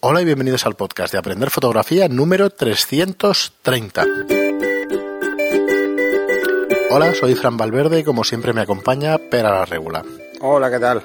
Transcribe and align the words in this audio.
Hola 0.00 0.22
y 0.22 0.24
bienvenidos 0.24 0.64
al 0.64 0.76
podcast 0.76 1.10
de 1.10 1.18
Aprender 1.18 1.50
Fotografía 1.50 2.06
número 2.06 2.50
330. 2.50 4.04
Hola, 6.90 7.12
soy 7.14 7.34
Fran 7.34 7.56
Valverde 7.56 7.98
y 7.98 8.04
como 8.04 8.22
siempre 8.22 8.52
me 8.52 8.60
acompaña 8.60 9.18
Pera 9.18 9.50
la 9.50 9.64
Regula. 9.64 10.04
Hola, 10.40 10.70
¿qué 10.70 10.78
tal? 10.78 11.02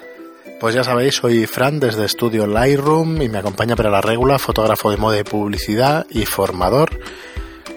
Pues 0.59 0.75
ya 0.75 0.83
sabéis, 0.83 1.15
soy 1.15 1.47
Fran 1.47 1.79
desde 1.79 2.05
Estudio 2.05 2.45
Lightroom 2.45 3.19
y 3.23 3.29
me 3.29 3.39
acompaña 3.39 3.75
Pera 3.75 3.89
la 3.89 4.01
Regula, 4.01 4.37
fotógrafo 4.37 4.91
de 4.91 4.97
moda 4.97 5.19
y 5.19 5.23
publicidad 5.23 6.05
y 6.11 6.27
formador 6.27 6.91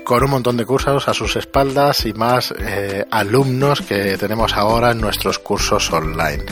con 0.04 0.22
un 0.22 0.30
montón 0.30 0.58
de 0.58 0.66
cursos 0.66 1.08
a 1.08 1.14
sus 1.14 1.36
espaldas 1.36 2.04
y 2.04 2.12
más 2.12 2.52
eh, 2.58 3.06
alumnos 3.10 3.80
que 3.80 4.18
tenemos 4.18 4.52
ahora 4.52 4.90
en 4.90 5.00
nuestros 5.00 5.38
cursos 5.38 5.90
online. 5.90 6.44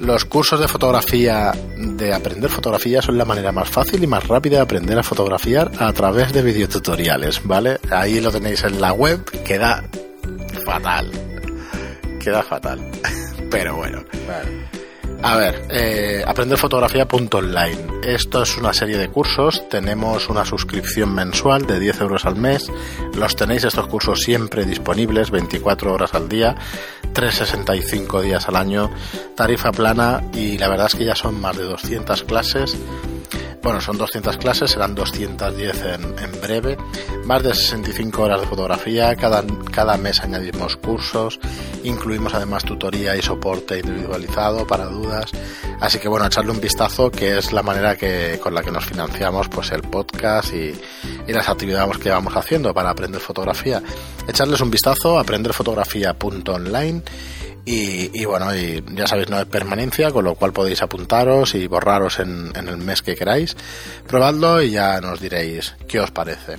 Los 0.00 0.24
cursos 0.24 0.58
de 0.58 0.66
fotografía, 0.66 1.52
de 1.76 2.14
aprender 2.14 2.50
fotografía, 2.50 3.02
son 3.02 3.18
la 3.18 3.26
manera 3.26 3.52
más 3.52 3.68
fácil 3.68 4.02
y 4.02 4.06
más 4.06 4.26
rápida 4.26 4.56
de 4.56 4.62
aprender 4.62 4.98
a 4.98 5.02
fotografiar 5.02 5.70
a 5.78 5.92
través 5.92 6.32
de 6.32 6.42
videotutoriales, 6.42 7.42
¿vale? 7.44 7.78
Ahí 7.90 8.18
lo 8.20 8.30
tenéis 8.30 8.64
en 8.64 8.80
la 8.80 8.94
web, 8.94 9.22
queda 9.44 9.84
fatal. 10.64 11.10
Queda 12.18 12.42
fatal. 12.42 12.80
Pero 13.50 13.76
bueno. 13.76 14.02
A 15.22 15.36
ver, 15.36 15.66
eh, 15.68 16.24
aprenderfotografía.online. 16.26 18.00
Esto 18.04 18.42
es 18.42 18.56
una 18.56 18.72
serie 18.72 18.96
de 18.96 19.08
cursos. 19.08 19.68
Tenemos 19.68 20.30
una 20.30 20.46
suscripción 20.46 21.14
mensual 21.14 21.66
de 21.66 21.78
10 21.78 22.00
euros 22.00 22.24
al 22.24 22.36
mes. 22.36 22.72
Los 23.14 23.36
tenéis 23.36 23.64
estos 23.64 23.86
cursos 23.86 24.20
siempre 24.20 24.64
disponibles, 24.64 25.30
24 25.30 25.92
horas 25.92 26.14
al 26.14 26.28
día, 26.28 26.56
365 27.12 28.22
días 28.22 28.48
al 28.48 28.56
año, 28.56 28.90
tarifa 29.36 29.72
plana 29.72 30.22
y 30.32 30.56
la 30.56 30.68
verdad 30.68 30.86
es 30.86 30.94
que 30.94 31.04
ya 31.04 31.14
son 31.14 31.38
más 31.38 31.56
de 31.56 31.64
200 31.64 32.22
clases 32.24 32.78
bueno, 33.62 33.80
son 33.80 33.98
200 33.98 34.36
clases, 34.38 34.70
serán 34.70 34.94
210 34.94 35.82
en, 35.82 36.18
en 36.18 36.40
breve, 36.40 36.76
más 37.24 37.42
de 37.42 37.54
65 37.54 38.22
horas 38.22 38.40
de 38.40 38.46
fotografía, 38.46 39.14
cada, 39.16 39.44
cada 39.70 39.96
mes 39.96 40.20
añadimos 40.20 40.76
cursos, 40.76 41.38
incluimos 41.84 42.34
además 42.34 42.64
tutoría 42.64 43.16
y 43.16 43.22
soporte 43.22 43.78
individualizado 43.78 44.66
para 44.66 44.86
dudas, 44.86 45.30
así 45.80 45.98
que 45.98 46.08
bueno, 46.08 46.26
echarle 46.26 46.52
un 46.52 46.60
vistazo 46.60 47.10
que 47.10 47.38
es 47.38 47.52
la 47.52 47.62
manera 47.62 47.96
que, 47.96 48.38
con 48.42 48.54
la 48.54 48.62
que 48.62 48.70
nos 48.70 48.84
financiamos 48.84 49.48
pues 49.48 49.70
el 49.72 49.82
podcast 49.82 50.52
y, 50.54 50.72
y 51.26 51.32
las 51.32 51.48
actividades 51.48 51.98
que 51.98 52.10
vamos 52.10 52.36
haciendo 52.36 52.72
para 52.74 52.90
aprender 52.90 53.20
fotografía. 53.20 53.82
Echarles 54.26 54.60
un 54.60 54.70
vistazo, 54.70 55.18
aprenderfotografía.online 55.18 57.02
y, 57.64 58.20
y, 58.20 58.24
bueno, 58.24 58.54
y 58.54 58.82
ya 58.94 59.06
sabéis, 59.06 59.28
no 59.28 59.36
hay 59.36 59.44
permanencia, 59.44 60.10
con 60.10 60.24
lo 60.24 60.34
cual 60.34 60.52
podéis 60.52 60.82
apuntaros 60.82 61.54
y 61.54 61.66
borraros 61.66 62.18
en, 62.18 62.52
en, 62.54 62.68
el 62.68 62.78
mes 62.78 63.02
que 63.02 63.14
queráis. 63.14 63.56
Probadlo 64.06 64.62
y 64.62 64.70
ya 64.72 65.00
nos 65.00 65.20
diréis 65.20 65.74
qué 65.86 66.00
os 66.00 66.10
parece. 66.10 66.58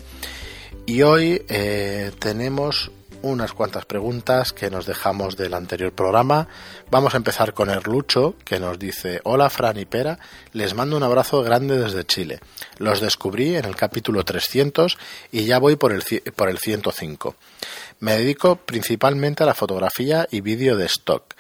Y 0.86 1.02
hoy 1.02 1.44
eh, 1.48 2.12
tenemos 2.20 2.92
unas 3.22 3.54
cuantas 3.54 3.86
preguntas 3.86 4.54
que 4.54 4.70
nos 4.70 4.86
dejamos 4.86 5.38
del 5.38 5.54
anterior 5.54 5.92
programa. 5.94 6.48
Vamos 6.90 7.14
a 7.14 7.18
empezar 7.18 7.54
con 7.54 7.70
Erlucho, 7.70 8.36
que 8.44 8.60
nos 8.60 8.80
dice, 8.80 9.22
hola 9.24 9.50
Fran 9.50 9.78
y 9.78 9.86
Pera, 9.86 10.20
les 10.54 10.74
mando 10.74 10.98
un 10.98 11.04
abrazo 11.04 11.42
grande 11.44 11.78
desde 11.78 12.06
Chile. 12.06 12.40
Los 12.78 13.02
descubrí 13.02 13.56
en 13.56 13.66
el 13.66 13.76
capítulo 13.76 14.24
300 14.24 14.98
y 15.32 15.46
ya 15.46 15.60
voy 15.60 15.76
por 15.76 15.92
el, 15.92 16.04
por 16.36 16.50
el 16.50 16.58
105. 16.58 17.36
Me 18.00 18.18
dedico 18.18 18.56
principalmente 18.56 19.44
a 19.44 19.48
la 19.48 19.54
fotografía 19.54 20.28
y 20.32 20.42
vídeo 20.42 20.76
de 20.76 20.86
stock. 20.86 21.36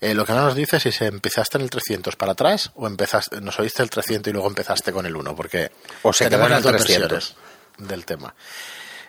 Eh, 0.00 0.14
lo 0.14 0.26
que 0.26 0.32
no 0.32 0.42
nos 0.42 0.56
dice 0.56 0.78
es 0.78 0.82
si 0.82 0.92
se 0.92 1.06
empezaste 1.06 1.58
en 1.58 1.62
el 1.62 1.70
300 1.70 2.16
para 2.16 2.32
atrás 2.32 2.72
o 2.74 2.88
empezaste, 2.88 3.40
nos 3.40 3.58
oíste 3.60 3.84
el 3.84 3.90
300 3.90 4.30
y 4.30 4.32
luego 4.32 4.48
empezaste 4.48 4.92
con 4.92 5.06
el 5.06 5.14
1, 5.14 5.36
porque 5.36 5.70
o 6.02 6.12
se 6.12 6.28
las 6.28 6.62
dos 6.62 6.72
300 6.72 7.08
versiones 7.08 7.34
del 7.78 8.04
tema. 8.04 8.34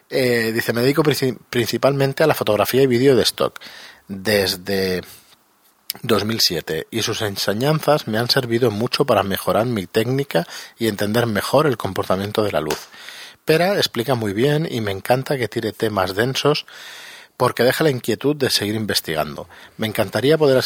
Eh, 0.10 0.52
dice, 0.54 0.74
me 0.74 0.82
dedico 0.82 1.04
principalmente 1.50 2.24
a 2.24 2.28
la 2.28 2.36
fotografía 2.36 2.84
y 2.84 2.88
vídeo 2.88 3.16
de 3.16 3.24
stock 3.24 3.60
desde 4.08 5.02
2007 6.02 6.88
y 6.92 7.02
sus 7.02 7.22
enseñanzas 7.22 8.08
me 8.08 8.18
han 8.18 8.30
servido 8.30 8.72
mucho 8.72 9.06
para 9.06 9.24
mejorar 9.24 9.66
mi 9.66 9.86
técnica 9.86 10.48
y 10.78 10.88
entender 10.88 11.28
mejor 11.28 11.68
el 11.68 11.78
comportamiento 11.78 12.44
de 12.44 12.52
la 12.52 12.62
luz. 12.62 12.88
Pera 13.46 13.78
explica 13.78 14.16
muy 14.16 14.34
bien 14.34 14.68
y 14.70 14.82
me 14.82 14.92
encanta 14.92 15.38
que 15.38 15.48
tire 15.48 15.74
temas 15.74 16.16
densos 16.16 16.66
porque 17.44 17.66
deja 17.66 17.84
la 17.84 17.90
inquietud 17.90 18.38
de 18.38 18.50
seguir 18.50 18.74
investigando. 18.74 19.50
Me 19.76 19.86
encantaría 19.86 20.38
poder 20.38 20.58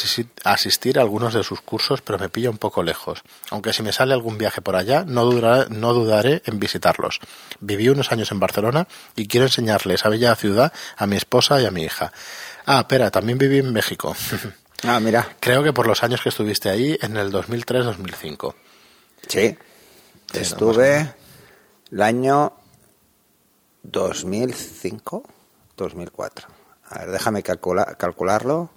asistir, 0.44 1.00
a 1.00 1.02
algunos 1.02 1.34
de 1.34 1.44
sus 1.44 1.60
cursos, 1.60 2.04
pero 2.04 2.20
me 2.20 2.30
pilla 2.30 2.52
un 2.52 2.60
poco 2.60 2.84
lejos. 2.84 3.24
Aunque 3.50 3.74
si 3.74 3.82
me 3.82 3.92
sale 3.92 4.14
algún 4.14 4.38
viaje 4.38 4.62
por 4.62 4.76
allá, 4.76 5.04
no 5.04 5.26
dudaré, 5.26 5.72
no 5.72 5.96
dudaré 5.96 6.44
en 6.46 6.60
visitarlos. 6.60 7.20
Viví 7.62 7.90
unos 7.90 8.12
años 8.12 8.32
en 8.32 8.40
Barcelona 8.40 8.88
y 9.16 9.28
quiero 9.28 9.48
enseñarle 9.48 9.96
esa 9.96 10.10
bella 10.10 10.36
ciudad 10.36 10.72
a 10.98 11.08
mi 11.08 11.16
esposa 11.16 11.60
y 11.60 11.66
a 11.66 11.72
mi 11.72 11.82
hija. 11.82 12.14
Ah, 12.68 12.82
espera, 12.82 13.10
también 13.10 13.40
viví 13.40 13.58
en 13.58 13.74
México. 13.74 14.16
Ah, 14.84 15.00
mira. 15.00 15.36
Creo 15.40 15.64
que 15.64 15.74
por 15.74 15.88
los 15.88 16.04
años 16.04 16.22
que 16.22 16.30
estuviste 16.30 16.70
ahí, 16.70 16.96
en 17.02 17.18
el 17.18 17.32
2003-2005. 17.34 18.54
Sí. 19.28 19.58
Estuve 20.32 21.16
el 21.92 22.02
año 22.04 22.54
2005, 23.82 25.24
2004. 25.76 26.57
A 26.90 27.00
ver, 27.00 27.12
déjame 27.12 27.44
calcula, 27.44 27.96
calcularlo. 27.96 28.70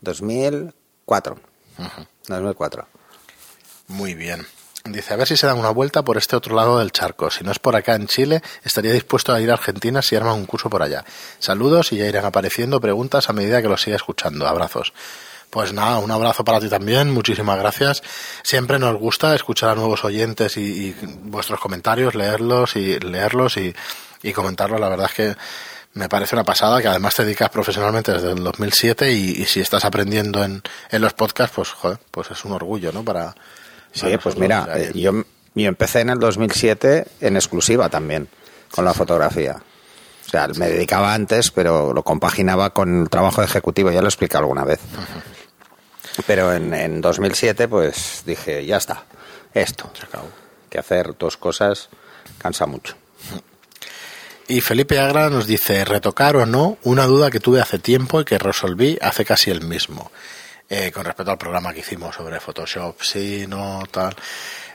2004. 0.00 1.34
Uh 1.78 1.82
-huh. 1.82 2.06
2004. 2.28 2.86
Muy 3.88 4.14
bien. 4.14 4.46
Dice, 4.84 5.12
a 5.12 5.16
ver 5.16 5.28
si 5.28 5.36
se 5.36 5.46
dan 5.46 5.58
una 5.58 5.70
vuelta 5.70 6.02
por 6.02 6.16
este 6.16 6.36
otro 6.36 6.56
lado 6.56 6.78
del 6.78 6.90
charco. 6.90 7.30
Si 7.30 7.44
no 7.44 7.52
es 7.52 7.58
por 7.58 7.76
acá 7.76 7.94
en 7.94 8.06
Chile, 8.06 8.42
estaría 8.64 8.92
dispuesto 8.92 9.32
a 9.32 9.40
ir 9.40 9.50
a 9.50 9.54
Argentina 9.54 10.00
si 10.00 10.16
arman 10.16 10.34
un 10.34 10.46
curso 10.46 10.70
por 10.70 10.82
allá. 10.82 11.04
Saludos 11.38 11.92
y 11.92 11.98
ya 11.98 12.06
irán 12.06 12.24
apareciendo 12.24 12.80
preguntas 12.80 13.28
a 13.28 13.34
medida 13.34 13.60
que 13.60 13.68
los 13.68 13.82
siga 13.82 13.96
escuchando. 13.96 14.46
Abrazos. 14.46 14.94
Pues 15.50 15.72
nada, 15.72 15.98
un 15.98 16.10
abrazo 16.10 16.44
para 16.44 16.60
ti 16.60 16.68
también, 16.68 17.10
muchísimas 17.10 17.58
gracias. 17.58 18.02
Siempre 18.42 18.78
nos 18.78 18.96
gusta 18.96 19.34
escuchar 19.34 19.70
a 19.70 19.74
nuevos 19.74 20.04
oyentes 20.04 20.56
y, 20.56 20.60
y 20.60 20.96
vuestros 21.24 21.60
comentarios, 21.60 22.14
leerlos 22.14 22.76
y 22.76 22.98
leerlos 23.00 23.56
y, 23.56 23.74
y 24.22 24.32
comentarlos. 24.32 24.80
La 24.80 24.88
verdad 24.88 25.06
es 25.10 25.14
que 25.14 25.36
me 25.94 26.08
parece 26.08 26.34
una 26.34 26.44
pasada 26.44 26.80
que 26.80 26.88
además 26.88 27.14
te 27.14 27.24
dedicas 27.24 27.50
profesionalmente 27.50 28.12
desde 28.12 28.30
el 28.32 28.42
2007 28.42 29.12
y, 29.12 29.42
y 29.42 29.44
si 29.44 29.60
estás 29.60 29.84
aprendiendo 29.84 30.44
en, 30.44 30.62
en, 30.90 31.02
los 31.02 31.14
podcasts, 31.14 31.54
pues 31.54 31.70
joder, 31.70 31.98
pues 32.10 32.30
es 32.30 32.44
un 32.44 32.52
orgullo, 32.52 32.92
¿no? 32.92 33.04
Para, 33.04 33.34
sí, 33.92 34.02
para 34.02 34.18
pues 34.18 34.36
mira, 34.36 34.78
yo, 34.92 35.12
yo 35.54 35.68
empecé 35.68 36.00
en 36.00 36.10
el 36.10 36.18
2007 36.20 37.06
en 37.20 37.36
exclusiva 37.36 37.88
también 37.88 38.28
con 38.70 38.84
la 38.84 38.94
fotografía. 38.94 39.60
O 40.26 40.30
sea, 40.30 40.46
me 40.48 40.68
dedicaba 40.68 41.12
antes, 41.12 41.50
pero 41.50 41.92
lo 41.92 42.04
compaginaba 42.04 42.70
con 42.70 43.02
el 43.02 43.10
trabajo 43.10 43.42
ejecutivo, 43.42 43.90
ya 43.90 44.00
lo 44.00 44.06
expliqué 44.06 44.36
alguna 44.36 44.64
vez. 44.64 44.78
Pero 46.26 46.52
en, 46.52 46.72
en 46.72 47.00
2007, 47.00 47.66
pues 47.66 48.22
dije, 48.24 48.64
ya 48.64 48.76
está, 48.76 49.04
esto. 49.54 49.90
Se 49.98 50.04
acabó. 50.04 50.28
Que 50.68 50.78
hacer 50.78 51.16
dos 51.18 51.36
cosas 51.36 51.88
cansa 52.38 52.66
mucho. 52.66 52.94
Y 54.50 54.62
Felipe 54.62 54.98
Agra 54.98 55.30
nos 55.30 55.46
dice, 55.46 55.84
retocar 55.84 56.34
o 56.34 56.44
no, 56.44 56.76
una 56.82 57.06
duda 57.06 57.30
que 57.30 57.38
tuve 57.38 57.60
hace 57.60 57.78
tiempo 57.78 58.20
y 58.20 58.24
que 58.24 58.36
resolví 58.36 58.98
hace 59.00 59.24
casi 59.24 59.52
el 59.52 59.60
mismo. 59.60 60.10
Eh, 60.68 60.90
con 60.90 61.04
respecto 61.04 61.30
al 61.30 61.38
programa 61.38 61.72
que 61.72 61.80
hicimos 61.80 62.16
sobre 62.16 62.40
Photoshop, 62.40 63.00
sí, 63.00 63.44
no, 63.46 63.84
tal. 63.92 64.16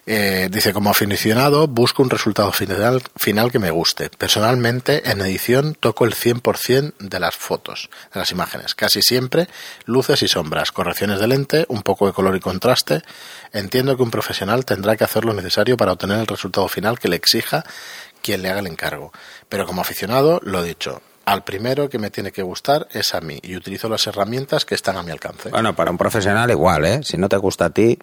Eh, 0.07 0.49
dice, 0.51 0.71
como 0.71 0.91
aficionado, 0.91 1.67
busco 1.67 2.03
un 2.03 2.11
resultado 2.11 2.51
final, 2.51 3.01
final 3.17 3.51
que 3.51 3.57
me 3.57 3.71
guste. 3.71 4.09
Personalmente, 4.09 5.09
en 5.09 5.19
edición 5.19 5.75
toco 5.77 6.05
el 6.05 6.13
100% 6.13 6.93
de 6.99 7.19
las 7.19 7.35
fotos, 7.35 7.89
de 8.13 8.19
las 8.19 8.31
imágenes. 8.31 8.75
Casi 8.75 9.01
siempre, 9.01 9.49
luces 9.85 10.21
y 10.21 10.27
sombras, 10.27 10.71
correcciones 10.71 11.19
de 11.19 11.27
lente, 11.27 11.65
un 11.69 11.81
poco 11.81 12.05
de 12.05 12.13
color 12.13 12.35
y 12.35 12.39
contraste. 12.39 13.01
Entiendo 13.51 13.97
que 13.97 14.03
un 14.03 14.11
profesional 14.11 14.63
tendrá 14.63 14.95
que 14.95 15.03
hacer 15.03 15.25
lo 15.25 15.33
necesario 15.33 15.75
para 15.75 15.93
obtener 15.93 16.19
el 16.19 16.27
resultado 16.27 16.67
final 16.67 16.99
que 16.99 17.09
le 17.09 17.15
exija 17.15 17.65
quien 18.25 18.41
le 18.41 18.49
haga 18.49 18.59
el 18.59 18.67
encargo. 18.67 19.11
Pero 19.47 19.67
como 19.67 19.81
aficionado, 19.81 20.39
lo 20.43 20.63
dicho, 20.63 21.01
al 21.25 21.43
primero 21.43 21.89
que 21.89 21.99
me 21.99 22.09
tiene 22.09 22.31
que 22.31 22.41
gustar 22.41 22.87
es 22.91 23.13
a 23.13 23.21
mí 23.21 23.39
y 23.43 23.55
utilizo 23.55 23.87
las 23.87 24.07
herramientas 24.07 24.65
que 24.65 24.73
están 24.73 24.97
a 24.97 25.03
mi 25.03 25.11
alcance. 25.11 25.49
Bueno, 25.49 25.75
para 25.75 25.91
un 25.91 25.97
profesional 25.97 26.49
igual, 26.49 26.85
¿eh? 26.85 27.01
Si 27.03 27.17
no 27.17 27.29
te 27.29 27.37
gusta 27.37 27.65
a 27.65 27.69
ti, 27.69 27.99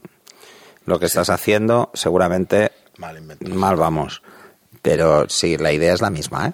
lo 0.86 0.98
que 1.00 1.06
sí. 1.06 1.10
estás 1.10 1.30
haciendo 1.30 1.90
seguramente 1.94 2.70
mal, 2.98 3.20
mal 3.40 3.76
vamos. 3.76 4.22
Pero 4.80 5.28
sí, 5.28 5.58
la 5.58 5.72
idea 5.72 5.92
es 5.92 6.00
la 6.00 6.10
misma, 6.10 6.48
¿eh? 6.48 6.52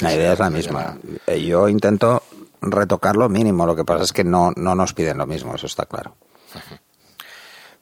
La 0.00 0.14
idea 0.14 0.32
es 0.34 0.38
la 0.38 0.50
misma. 0.50 0.98
Eh, 1.26 1.42
Yo 1.42 1.68
intento 1.68 2.22
retocar 2.60 3.16
lo 3.16 3.28
mínimo, 3.28 3.66
lo 3.66 3.74
que 3.74 3.84
pasa 3.84 4.04
es 4.04 4.12
que 4.12 4.24
no, 4.24 4.52
no 4.56 4.74
nos 4.74 4.92
piden 4.94 5.18
lo 5.18 5.26
mismo, 5.26 5.54
eso 5.54 5.66
está 5.66 5.86
claro. 5.86 6.16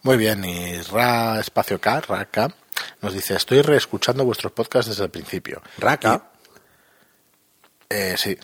Muy 0.03 0.17
bien, 0.17 0.45
y 0.45 0.81
Ra 0.83 1.41
Espacio 1.41 1.81
K, 1.81 2.01
Ra 2.03 2.27
K, 2.27 2.49
nos 3.01 3.13
dice, 3.13 3.35
estoy 3.35 3.63
reescuchando 3.63 4.25
vuestros 4.25 4.53
podcasts 4.53 4.89
desde 4.91 5.05
el 5.05 5.11
principio. 5.11 5.63
Raka. 5.79 6.23
Y, 7.91 7.95
eh, 7.95 8.15
sí. 8.17 8.39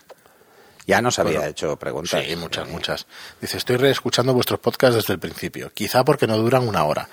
Ya 0.87 1.01
nos 1.01 1.19
había 1.19 1.39
bueno, 1.39 1.51
hecho 1.51 1.77
preguntas. 1.77 2.23
Sí, 2.25 2.35
muchas, 2.35 2.67
muchas. 2.67 3.07
Dice, 3.39 3.57
estoy 3.57 3.77
reescuchando 3.77 4.33
vuestros 4.33 4.59
podcasts 4.59 4.95
desde 4.95 5.13
el 5.13 5.19
principio. 5.19 5.71
Quizá 5.73 6.03
porque 6.03 6.27
no 6.27 6.37
duran 6.37 6.67
una 6.67 6.83
hora. 6.83 7.07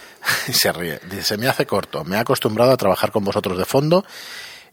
y 0.48 0.52
se 0.52 0.72
ríe. 0.72 1.00
Dice, 1.10 1.22
se 1.22 1.36
me 1.36 1.48
hace 1.48 1.66
corto. 1.66 2.04
Me 2.04 2.16
he 2.16 2.18
acostumbrado 2.20 2.72
a 2.72 2.76
trabajar 2.76 3.10
con 3.10 3.24
vosotros 3.24 3.58
de 3.58 3.64
fondo 3.64 4.04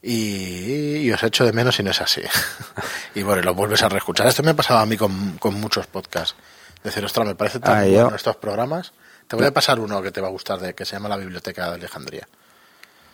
y, 0.01 1.12
os 1.12 1.24
echo 1.24 1.45
de 1.45 1.53
menos 1.53 1.75
si 1.75 1.83
no 1.83 1.92
es 1.92 2.01
así. 2.01 2.21
y 3.15 3.24
bueno, 3.24 3.42
lo 3.42 3.53
vuelves 3.53 3.83
a 3.83 3.89
reescuchar. 3.89 4.27
Esto 4.27 4.44
me 4.44 4.51
ha 4.51 4.56
pasado 4.56 4.80
a 4.80 4.86
mí 4.86 4.98
con, 4.98 5.38
con 5.38 5.53
muchos 5.56 5.88
podcasts. 5.88 6.36
Decir, 6.83 7.06
ostras, 7.06 7.27
me 7.27 7.36
parece 7.36 7.59
tan 7.59 7.83
ah, 7.83 7.88
bueno 7.88 8.15
estos 8.15 8.36
programas. 8.38 8.94
Te 9.31 9.38
voy 9.38 9.45
a 9.45 9.54
pasar 9.54 9.80
uno 9.80 10.01
que 10.01 10.12
te 10.12 10.19
va 10.19 10.28
a 10.28 10.31
gustar, 10.31 10.60
de 10.60 10.74
que 10.74 10.83
se 10.83 10.98
llama 10.98 11.07
La 11.07 11.16
Biblioteca 11.16 11.69
de 11.69 11.75
Alejandría. 11.75 12.28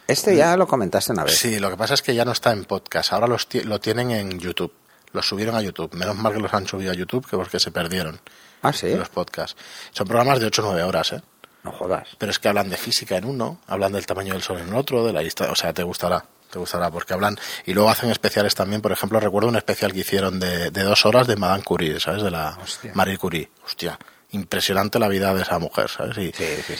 Este 0.07 0.35
ya 0.35 0.57
lo 0.57 0.67
comentaste 0.67 1.11
una 1.11 1.23
vez. 1.23 1.37
Sí, 1.37 1.59
lo 1.59 1.69
que 1.69 1.77
pasa 1.77 1.93
es 1.93 2.01
que 2.01 2.15
ya 2.15 2.25
no 2.25 2.31
está 2.31 2.51
en 2.51 2.65
podcast. 2.65 3.13
Ahora 3.13 3.27
los 3.27 3.47
lo 3.65 3.79
tienen 3.79 4.09
en 4.09 4.39
YouTube. 4.39 4.73
Los 5.11 5.27
subieron 5.27 5.53
a 5.53 5.61
YouTube. 5.61 5.93
Menos 5.93 6.15
mal 6.15 6.33
que 6.33 6.39
los 6.39 6.51
han 6.51 6.65
subido 6.65 6.91
a 6.91 6.95
YouTube 6.95 7.29
que 7.29 7.37
porque 7.37 7.59
se 7.59 7.69
perdieron. 7.69 8.19
Ah, 8.63 8.73
sí. 8.73 8.95
Los 8.95 9.09
podcasts. 9.09 9.55
Son 9.91 10.07
programas 10.07 10.39
de 10.39 10.47
8 10.47 10.63
o 10.63 10.65
9 10.71 10.83
horas, 10.83 11.13
¿eh? 11.13 11.21
No 11.63 11.71
jodas. 11.71 12.07
Pero 12.17 12.31
es 12.31 12.39
que 12.39 12.47
hablan 12.47 12.71
de 12.71 12.77
física 12.77 13.15
en 13.17 13.25
uno, 13.25 13.59
hablan 13.67 13.91
del 13.91 14.07
tamaño 14.07 14.33
del 14.33 14.41
sol 14.41 14.57
en 14.57 14.73
otro, 14.73 15.05
de 15.05 15.13
la 15.13 15.21
lista. 15.21 15.51
O 15.51 15.55
sea, 15.55 15.71
te 15.71 15.83
gustará 15.83 16.25
te 16.49 16.59
gustará 16.59 16.89
porque 16.89 17.13
hablan 17.13 17.37
y 17.65 17.73
luego 17.73 17.89
hacen 17.89 18.09
especiales 18.09 18.55
también 18.55 18.81
por 18.81 18.93
ejemplo 18.93 19.19
recuerdo 19.19 19.49
un 19.49 19.57
especial 19.57 19.91
que 19.91 19.99
hicieron 19.99 20.39
de, 20.39 20.71
de 20.71 20.83
dos 20.83 21.05
horas 21.05 21.27
de 21.27 21.35
Madame 21.35 21.61
Curie 21.61 21.99
sabes 21.99 22.23
de 22.23 22.31
la 22.31 22.57
Marie 22.93 23.17
Curie 23.17 23.51
hostia 23.65 23.99
impresionante 24.31 24.99
la 24.99 25.07
vida 25.07 25.33
de 25.33 25.41
esa 25.41 25.57
mujer 25.59 25.89
sabes 25.89 26.17
y, 26.17 26.33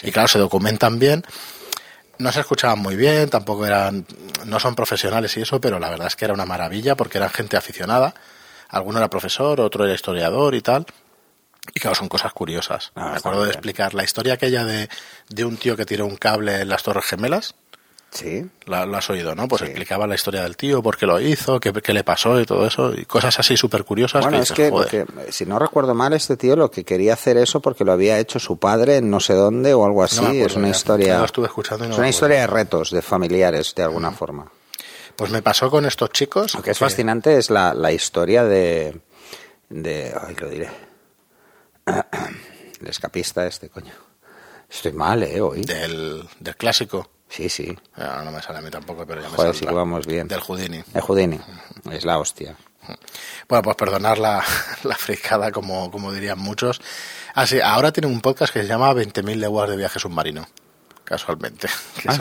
y 0.04 0.12
claro 0.12 0.28
se 0.28 0.40
documentan 0.40 1.00
bien 1.00 1.24
no 2.20 2.32
se 2.32 2.40
escuchaban 2.40 2.80
muy 2.80 2.96
bien, 2.96 3.30
tampoco 3.30 3.66
eran, 3.66 4.06
no 4.46 4.60
son 4.60 4.74
profesionales 4.74 5.38
y 5.38 5.42
eso, 5.42 5.62
pero 5.62 5.78
la 5.80 5.90
verdad 5.90 6.08
es 6.08 6.16
que 6.16 6.26
era 6.26 6.34
una 6.34 6.48
maravilla 6.48 6.96
porque 6.96 7.20
eran 7.20 7.30
gente 7.30 7.58
aficionada. 7.58 8.16
Alguno 8.70 8.98
era 8.98 9.08
profesor, 9.08 9.62
otro 9.62 9.86
era 9.86 9.94
historiador 9.94 10.56
y 10.56 10.62
tal. 10.62 10.88
Y 11.76 11.80
claro, 11.80 11.94
son 11.96 12.10
cosas 12.10 12.34
curiosas. 12.34 12.92
Ah, 12.96 13.12
Me 13.12 13.18
acuerdo 13.18 13.44
de 13.44 13.52
explicar 13.52 13.94
la 13.94 14.04
historia 14.04 14.34
aquella 14.34 14.66
de, 14.66 14.90
de 15.30 15.46
un 15.46 15.58
tío 15.58 15.78
que 15.78 15.86
tiró 15.86 16.08
un 16.08 16.16
cable 16.16 16.62
en 16.62 16.70
las 16.70 16.82
Torres 16.82 17.06
Gemelas. 17.06 17.54
Sí. 18.18 18.44
La, 18.66 18.88
lo 18.88 18.98
has 18.98 19.08
oído, 19.12 19.36
¿no? 19.36 19.48
Pues 19.48 19.62
explicaba 19.62 20.08
la 20.08 20.16
historia 20.16 20.42
del 20.42 20.58
tío, 20.58 20.82
por 20.82 20.98
qué 20.98 21.06
lo 21.06 21.20
hizo, 21.20 21.60
qué, 21.60 21.72
qué 21.72 21.94
le 21.94 22.04
pasó 22.04 22.42
y 22.42 22.48
todo 22.48 22.66
eso, 22.66 22.92
y 22.96 23.06
cosas 23.06 23.38
así 23.38 23.56
súper 23.56 23.84
curiosas. 23.84 24.24
Bueno, 24.24 24.40
es 24.40 24.52
que, 24.52 25.06
si 25.30 25.46
no 25.46 25.60
recuerdo 25.60 25.94
mal, 25.94 26.14
este 26.14 26.36
tío 26.36 26.56
lo 26.56 26.72
que 26.72 26.84
quería 26.84 27.14
hacer 27.14 27.38
eso 27.38 27.60
porque 27.60 27.86
lo 27.86 27.92
había 27.92 28.18
hecho 28.18 28.40
su 28.40 28.58
padre 28.58 28.98
en 28.98 29.12
no 29.12 29.20
sé 29.20 29.34
dónde 29.34 29.76
o 29.76 29.86
algo 29.86 30.04
así. 30.04 30.42
es 30.42 30.56
una 30.56 30.70
historia. 30.70 31.24
estuve 31.24 31.46
escuchando 31.46 31.86
es 31.86 31.96
una 31.98 32.10
historia 32.10 32.42
de 32.42 32.48
retos, 32.48 32.90
de 32.90 33.04
familiares, 33.04 33.76
de 33.76 33.84
alguna 33.84 34.10
forma. 34.10 34.52
Pues 35.16 35.30
me 35.30 35.44
pasó 35.44 35.70
con 35.70 35.86
estos 35.86 36.10
chicos. 36.10 36.56
Lo 36.56 36.64
que 36.64 36.72
es 36.72 36.78
fascinante 36.78 37.38
es 37.38 37.52
la, 37.52 37.74
la 37.76 37.92
historia 37.92 38.44
de. 38.44 39.00
de. 39.70 40.14
Ay, 40.28 40.36
lo 40.40 40.50
diré. 40.50 40.70
El 42.82 42.88
escapista 42.88 43.46
este, 43.46 43.70
coño. 43.70 43.94
Estoy 44.70 44.94
mal, 44.94 45.24
¿eh? 45.24 45.40
Hoy. 45.42 45.62
Del, 45.62 46.28
del 46.40 46.56
clásico. 46.56 47.10
Sí, 47.30 47.50
sí. 47.50 47.78
no 47.98 48.32
me 48.32 48.42
sale 48.42 48.60
a 48.60 48.62
mí 48.62 48.70
tampoco, 48.70 49.06
pero 49.06 49.22
ya 49.22 49.30
me 49.30 49.36
Joder, 49.36 49.56
sí 49.56 49.66
que 49.66 49.74
vamos 49.74 50.06
bien. 50.06 50.28
Del 50.28 50.40
Houdini. 50.40 50.84
El 50.94 51.02
Houdini. 51.02 51.40
Es 51.92 52.06
la 52.06 52.20
hostia. 52.20 52.56
Bueno, 53.50 53.64
pues 53.64 53.76
perdonar 53.76 54.18
la, 54.18 54.44
la 54.84 54.96
fricada, 54.96 55.52
como, 55.52 55.92
como 55.92 56.14
dirían 56.14 56.40
muchos. 56.40 56.80
Ah, 57.36 57.46
ahora 57.66 57.92
tiene 57.92 58.08
un 58.08 58.22
podcast 58.22 58.54
que 58.54 58.62
se 58.62 58.68
llama 58.68 58.94
20.000 58.94 59.36
leguas 59.36 59.70
de 59.70 59.78
viaje 59.78 60.00
submarino 60.00 60.48
casualmente. 61.08 61.68
Ah, 62.08 62.16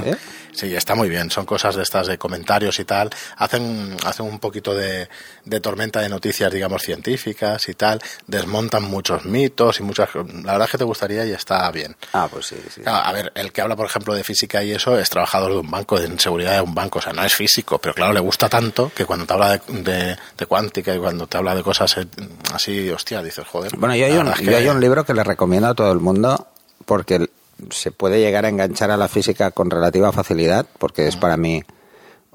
sí, 0.53 0.75
está 0.75 0.97
muy 0.97 1.09
bien. 1.09 1.31
Son 1.31 1.45
cosas 1.45 1.77
de 1.77 1.83
estas 1.83 2.09
de 2.09 2.19
comentarios 2.19 2.81
y 2.81 2.85
tal. 2.85 3.11
Hacen, 3.37 3.97
hacen 4.05 4.27
un 4.27 4.41
poquito 4.41 4.75
de, 4.75 5.09
de, 5.45 5.61
tormenta 5.61 6.01
de 6.01 6.09
noticias, 6.09 6.51
digamos, 6.51 6.83
científicas 6.83 7.69
y 7.69 7.75
tal. 7.75 8.01
Desmontan 8.27 8.83
muchos 8.83 9.25
mitos 9.25 9.79
y 9.79 9.85
muchas. 9.85 10.09
La 10.15 10.53
verdad 10.53 10.65
es 10.65 10.71
que 10.73 10.79
te 10.79 10.85
gustaría 10.85 11.25
y 11.25 11.31
está 11.31 11.71
bien. 11.71 11.95
Ah, 12.15 12.27
pues 12.29 12.47
sí, 12.47 12.57
sí. 12.75 12.81
a 12.85 13.13
ver, 13.13 13.31
el 13.37 13.53
que 13.53 13.61
habla, 13.61 13.77
por 13.77 13.87
ejemplo, 13.87 14.13
de 14.15 14.25
física 14.25 14.65
y 14.65 14.73
eso 14.73 14.99
es 14.99 15.09
trabajador 15.09 15.53
de 15.53 15.59
un 15.59 15.71
banco, 15.71 16.01
de 16.01 16.19
seguridad 16.19 16.55
de 16.55 16.63
un 16.63 16.75
banco. 16.75 16.99
O 16.99 17.03
sea, 17.03 17.13
no 17.13 17.23
es 17.23 17.35
físico, 17.35 17.79
pero 17.79 17.95
claro, 17.95 18.13
le 18.13 18.21
gusta 18.21 18.49
tanto 18.49 18.91
que 18.93 19.05
cuando 19.05 19.27
te 19.27 19.35
habla 19.35 19.61
de, 19.69 20.17
de, 20.37 20.47
cuántica 20.47 20.95
y 20.95 20.99
cuando 20.99 21.29
te 21.29 21.37
habla 21.37 21.55
de 21.55 21.63
cosas 21.63 21.97
eh, 21.99 22.07
así, 22.53 22.91
hostia, 22.91 23.23
dices, 23.23 23.47
joder. 23.47 23.77
Bueno, 23.77 23.95
yo 23.95 24.07
hay, 24.07 24.17
un, 24.17 24.35
yo 24.35 24.57
hay 24.57 24.69
un 24.69 24.81
libro 24.81 25.05
que 25.05 25.15
le 25.15 25.23
recomiendo 25.23 25.69
a 25.69 25.75
todo 25.75 25.93
el 25.93 26.01
mundo 26.01 26.49
porque 26.85 27.29
se 27.71 27.91
puede 27.91 28.21
llegar 28.21 28.45
a 28.45 28.49
enganchar 28.49 28.91
a 28.91 28.97
la 28.97 29.09
física 29.09 29.51
con 29.51 29.71
relativa 29.71 30.13
facilidad, 30.13 30.67
porque 30.79 31.07
es 31.07 31.17
para 31.17 31.37
mí 31.37 31.63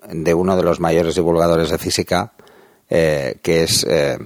de 0.10 0.34
uno 0.34 0.58
de 0.58 0.64
los 0.64 0.80
mayores 0.80 1.16
divulgadores 1.16 1.70
de 1.70 1.78
física, 1.78 2.34
eh, 2.90 3.38
que 3.42 3.64
es 3.64 3.86
eh, 3.88 4.18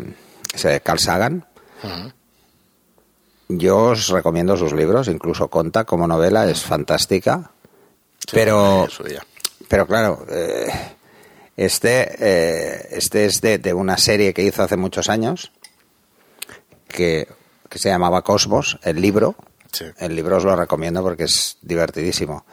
Carl 0.83 1.00
Sagan. 1.00 1.45
Yo 3.47 3.77
os 3.77 4.07
recomiendo 4.07 4.57
sus 4.57 4.74
libros, 4.74 5.07
incluso 5.07 5.50
Conta 5.50 5.83
como 5.83 6.07
novela 6.07 6.50
es 6.50 6.63
fantástica, 6.63 7.51
pero, 8.31 8.88
pero 9.68 9.86
claro, 9.86 10.25
eh, 10.31 10.68
este, 11.56 12.98
este 12.98 13.25
es 13.25 13.41
de, 13.41 13.59
de, 13.59 13.74
una 13.74 13.98
serie 13.98 14.33
que 14.33 14.41
hizo 14.41 14.63
hace 14.63 14.77
muchos 14.77 15.09
años, 15.09 15.51
que, 16.88 17.27
que 17.69 17.77
se 17.77 17.89
llamaba 17.89 18.24
Cosmos, 18.24 18.80
el 18.81 19.00
libro, 19.00 19.36
el 19.98 20.16
libro 20.16 20.38
os 20.38 20.44
lo 20.44 20.56
recomiendo 20.56 21.01
porque 21.01 21.24
es 21.24 21.57
divertidísimo. 21.62 22.45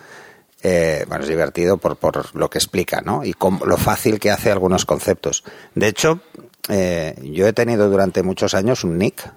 Eh, 0.62 1.04
bueno, 1.08 1.24
es 1.24 1.28
divertido 1.28 1.76
por, 1.76 1.96
por 1.96 2.34
lo 2.36 2.48
que 2.48 2.58
explica, 2.58 3.00
¿no? 3.00 3.24
Y 3.24 3.34
lo 3.64 3.76
fácil 3.76 4.20
que 4.20 4.30
hace 4.30 4.52
algunos 4.52 4.84
conceptos. 4.84 5.42
De 5.74 5.88
hecho, 5.88 6.20
eh, 6.68 7.16
yo 7.22 7.48
he 7.48 7.52
tenido 7.52 7.90
durante 7.90 8.22
muchos 8.22 8.54
años 8.54 8.84
un 8.84 8.96
nick 8.96 9.28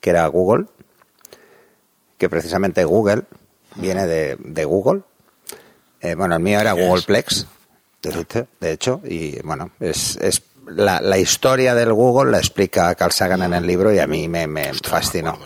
que 0.00 0.10
era 0.10 0.26
Google, 0.28 0.66
que 2.18 2.28
precisamente 2.28 2.84
Google 2.84 3.24
viene 3.74 4.06
de, 4.06 4.64
Google. 4.64 5.02
Eh, 6.00 6.14
bueno, 6.14 6.36
el 6.36 6.42
mío 6.42 6.60
era 6.60 6.72
Googleplex, 6.72 7.46
de 8.60 8.72
hecho, 8.72 9.00
y 9.04 9.40
bueno, 9.42 9.72
es, 9.80 10.16
es 10.16 10.42
la, 10.66 11.00
la, 11.00 11.18
historia 11.18 11.74
del 11.74 11.92
Google 11.92 12.30
la 12.30 12.38
explica 12.38 12.94
Carl 12.94 13.12
Sagan 13.12 13.42
en 13.42 13.52
el 13.52 13.66
libro 13.66 13.92
y 13.92 13.98
a 13.98 14.06
mí 14.06 14.28
me, 14.28 14.46
me 14.46 14.72
fascinó. 14.72 15.38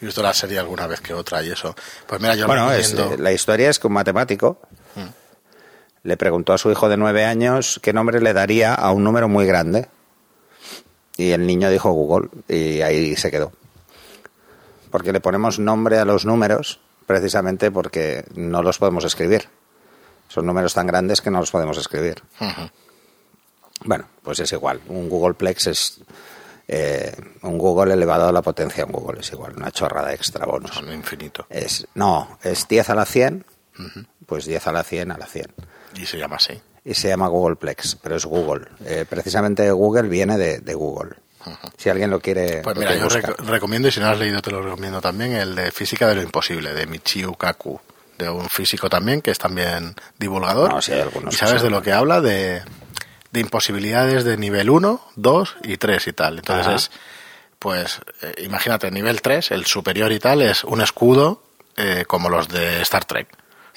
He 0.00 0.06
visto 0.06 0.22
la 0.22 0.32
serie 0.32 0.58
alguna 0.58 0.86
vez 0.86 1.00
que 1.00 1.12
otra 1.12 1.42
y 1.42 1.50
eso. 1.50 1.74
Pues 2.06 2.20
mira, 2.20 2.34
yo 2.34 2.46
Bueno, 2.46 2.70
la 3.18 3.32
historia 3.32 3.70
es 3.70 3.78
que 3.78 3.86
un 3.88 3.94
matemático 3.94 4.60
mm. 4.94 5.08
le 6.04 6.16
preguntó 6.16 6.52
a 6.52 6.58
su 6.58 6.70
hijo 6.70 6.88
de 6.88 6.96
nueve 6.96 7.24
años 7.24 7.80
qué 7.82 7.92
nombre 7.92 8.20
le 8.20 8.32
daría 8.32 8.74
a 8.74 8.92
un 8.92 9.02
número 9.02 9.28
muy 9.28 9.46
grande. 9.46 9.88
Y 11.16 11.32
el 11.32 11.46
niño 11.46 11.68
dijo 11.68 11.90
Google 11.90 12.28
y 12.46 12.80
ahí 12.80 13.16
se 13.16 13.30
quedó. 13.30 13.52
Porque 14.90 15.12
le 15.12 15.20
ponemos 15.20 15.58
nombre 15.58 15.98
a 15.98 16.04
los 16.04 16.24
números 16.24 16.80
precisamente 17.06 17.70
porque 17.70 18.24
no 18.34 18.62
los 18.62 18.78
podemos 18.78 19.04
escribir. 19.04 19.48
Son 20.28 20.46
números 20.46 20.74
tan 20.74 20.86
grandes 20.86 21.20
que 21.20 21.30
no 21.30 21.40
los 21.40 21.50
podemos 21.50 21.76
escribir. 21.78 22.22
Bueno, 23.84 24.06
pues 24.22 24.38
es 24.40 24.52
igual. 24.52 24.80
Un 24.88 25.08
Googleplex 25.08 25.66
es 25.66 26.00
eh, 26.70 27.16
un 27.42 27.56
Google 27.56 27.94
elevado 27.94 28.28
a 28.28 28.32
la 28.32 28.42
potencia 28.42 28.84
en 28.84 28.92
Google 28.92 29.20
es 29.20 29.32
igual, 29.32 29.54
una 29.56 29.70
chorrada 29.70 30.12
extra 30.12 30.44
bonus. 30.44 30.72
Son 30.72 30.92
infinito. 30.92 31.46
Es, 31.48 31.88
no, 31.94 32.38
es 32.42 32.68
10 32.68 32.90
a 32.90 32.94
la 32.94 33.06
100, 33.06 33.44
pues 34.26 34.44
10 34.44 34.66
a 34.66 34.72
la 34.72 34.84
100 34.84 35.12
a 35.12 35.18
la 35.18 35.26
100. 35.26 35.46
Y 35.96 36.04
se 36.04 36.18
llama 36.18 36.36
así. 36.36 36.60
Y 36.84 36.92
se 36.92 37.08
llama 37.08 37.28
Googleplex, 37.28 37.96
pero 38.02 38.16
es 38.16 38.26
Google. 38.26 38.66
Eh, 38.84 39.06
precisamente 39.08 39.70
Google 39.70 40.08
viene 40.08 40.36
de, 40.36 40.74
Google. 40.74 41.16
Si 41.78 41.88
alguien 41.88 42.10
lo 42.10 42.20
quiere. 42.20 42.60
Pues 42.62 42.76
mira, 42.76 42.94
yo 42.94 43.08
recomiendo, 43.46 43.88
y 43.88 43.90
si 43.90 44.00
no 44.00 44.08
has 44.08 44.18
leído, 44.18 44.42
te 44.42 44.50
lo 44.50 44.60
recomiendo 44.60 45.00
también, 45.00 45.32
el 45.32 45.54
de 45.54 45.72
Física 45.72 46.06
de 46.06 46.16
lo 46.16 46.22
Imposible, 46.22 46.74
de 46.74 46.86
Michio 46.86 47.32
Kaku, 47.32 47.80
de 48.18 48.28
un 48.28 48.46
físico 48.50 48.90
también, 48.90 49.22
que 49.22 49.30
es 49.30 49.38
también 49.38 49.94
divulgador. 50.18 50.70
No, 50.70 50.80
hay 50.86 51.00
algunos 51.00 51.32
¿Y 51.32 51.36
sabes 51.38 51.62
de 51.62 51.70
lo 51.70 51.80
que 51.80 51.92
habla? 51.92 52.20
De, 52.20 52.62
de 53.30 53.40
imposibilidades 53.40 54.24
de 54.24 54.36
nivel 54.36 54.70
1, 54.70 55.00
2 55.16 55.56
y 55.64 55.76
3 55.76 56.06
y 56.06 56.12
tal. 56.12 56.38
Entonces 56.38 56.74
es, 56.74 56.90
pues, 57.58 58.00
eh, 58.22 58.44
imagínate, 58.44 58.90
nivel 58.90 59.20
3, 59.20 59.50
el 59.50 59.66
superior 59.66 60.12
y 60.12 60.18
tal, 60.18 60.42
es 60.42 60.64
un 60.64 60.80
escudo 60.80 61.42
eh, 61.76 62.04
como 62.06 62.28
los 62.28 62.48
de 62.48 62.82
Star 62.82 63.04
Trek. 63.04 63.28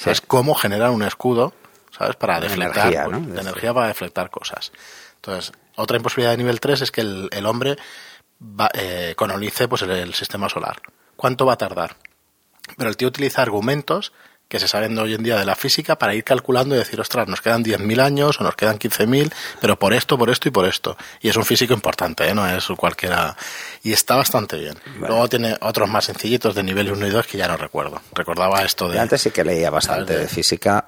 Es 0.05 0.21
cómo 0.21 0.55
generar 0.55 0.89
un 0.89 1.03
escudo, 1.03 1.53
¿sabes? 1.95 2.15
Para 2.15 2.39
deflectar, 2.39 2.91
energía, 2.91 3.33
de 3.33 3.41
energía 3.41 3.73
para 3.73 3.87
deflectar 3.87 4.31
cosas. 4.31 4.71
Entonces, 5.17 5.51
otra 5.75 5.97
imposibilidad 5.97 6.31
de 6.31 6.37
nivel 6.37 6.59
3 6.59 6.81
es 6.81 6.91
que 6.91 7.01
el, 7.01 7.29
el 7.31 7.45
hombre 7.45 7.77
va, 8.41 8.69
eh, 8.73 9.13
colonice 9.15 9.67
pues, 9.67 9.83
el 9.83 10.13
sistema 10.15 10.49
solar. 10.49 10.81
¿Cuánto 11.15 11.45
va 11.45 11.53
a 11.53 11.57
tardar? 11.57 11.97
Pero 12.77 12.89
el 12.89 12.97
tío 12.97 13.09
utiliza 13.09 13.43
argumentos 13.43 14.13
que 14.51 14.59
se 14.59 14.67
saben 14.67 14.97
hoy 14.99 15.13
en 15.13 15.23
día 15.23 15.39
de 15.39 15.45
la 15.45 15.55
física 15.55 15.97
para 15.97 16.13
ir 16.13 16.25
calculando 16.25 16.75
y 16.75 16.77
decir, 16.77 16.99
ostras, 16.99 17.25
nos 17.25 17.39
quedan 17.39 17.63
10.000 17.63 18.01
años 18.01 18.41
o 18.41 18.43
nos 18.43 18.57
quedan 18.57 18.77
15.000, 18.77 19.31
pero 19.61 19.79
por 19.79 19.93
esto, 19.93 20.17
por 20.17 20.29
esto 20.29 20.49
y 20.49 20.51
por 20.51 20.65
esto. 20.65 20.97
Y 21.21 21.29
es 21.29 21.37
un 21.37 21.45
físico 21.45 21.73
importante, 21.73 22.27
¿eh? 22.27 22.35
no 22.35 22.45
es 22.45 22.67
cualquiera. 22.75 23.37
Y 23.81 23.93
está 23.93 24.17
bastante 24.17 24.57
bien. 24.57 24.77
Luego 24.99 25.29
tiene 25.29 25.55
otros 25.61 25.89
más 25.89 26.03
sencillitos 26.03 26.53
de 26.53 26.63
nivel 26.63 26.91
1 26.91 27.07
y 27.07 27.09
2 27.11 27.27
que 27.27 27.37
ya 27.37 27.47
no 27.47 27.55
recuerdo. 27.55 28.01
Recordaba 28.11 28.61
esto 28.61 28.89
de... 28.89 28.99
antes 28.99 29.21
sí 29.21 29.31
que 29.31 29.45
leía 29.45 29.69
bastante 29.69 30.17
de 30.17 30.27
física 30.27 30.85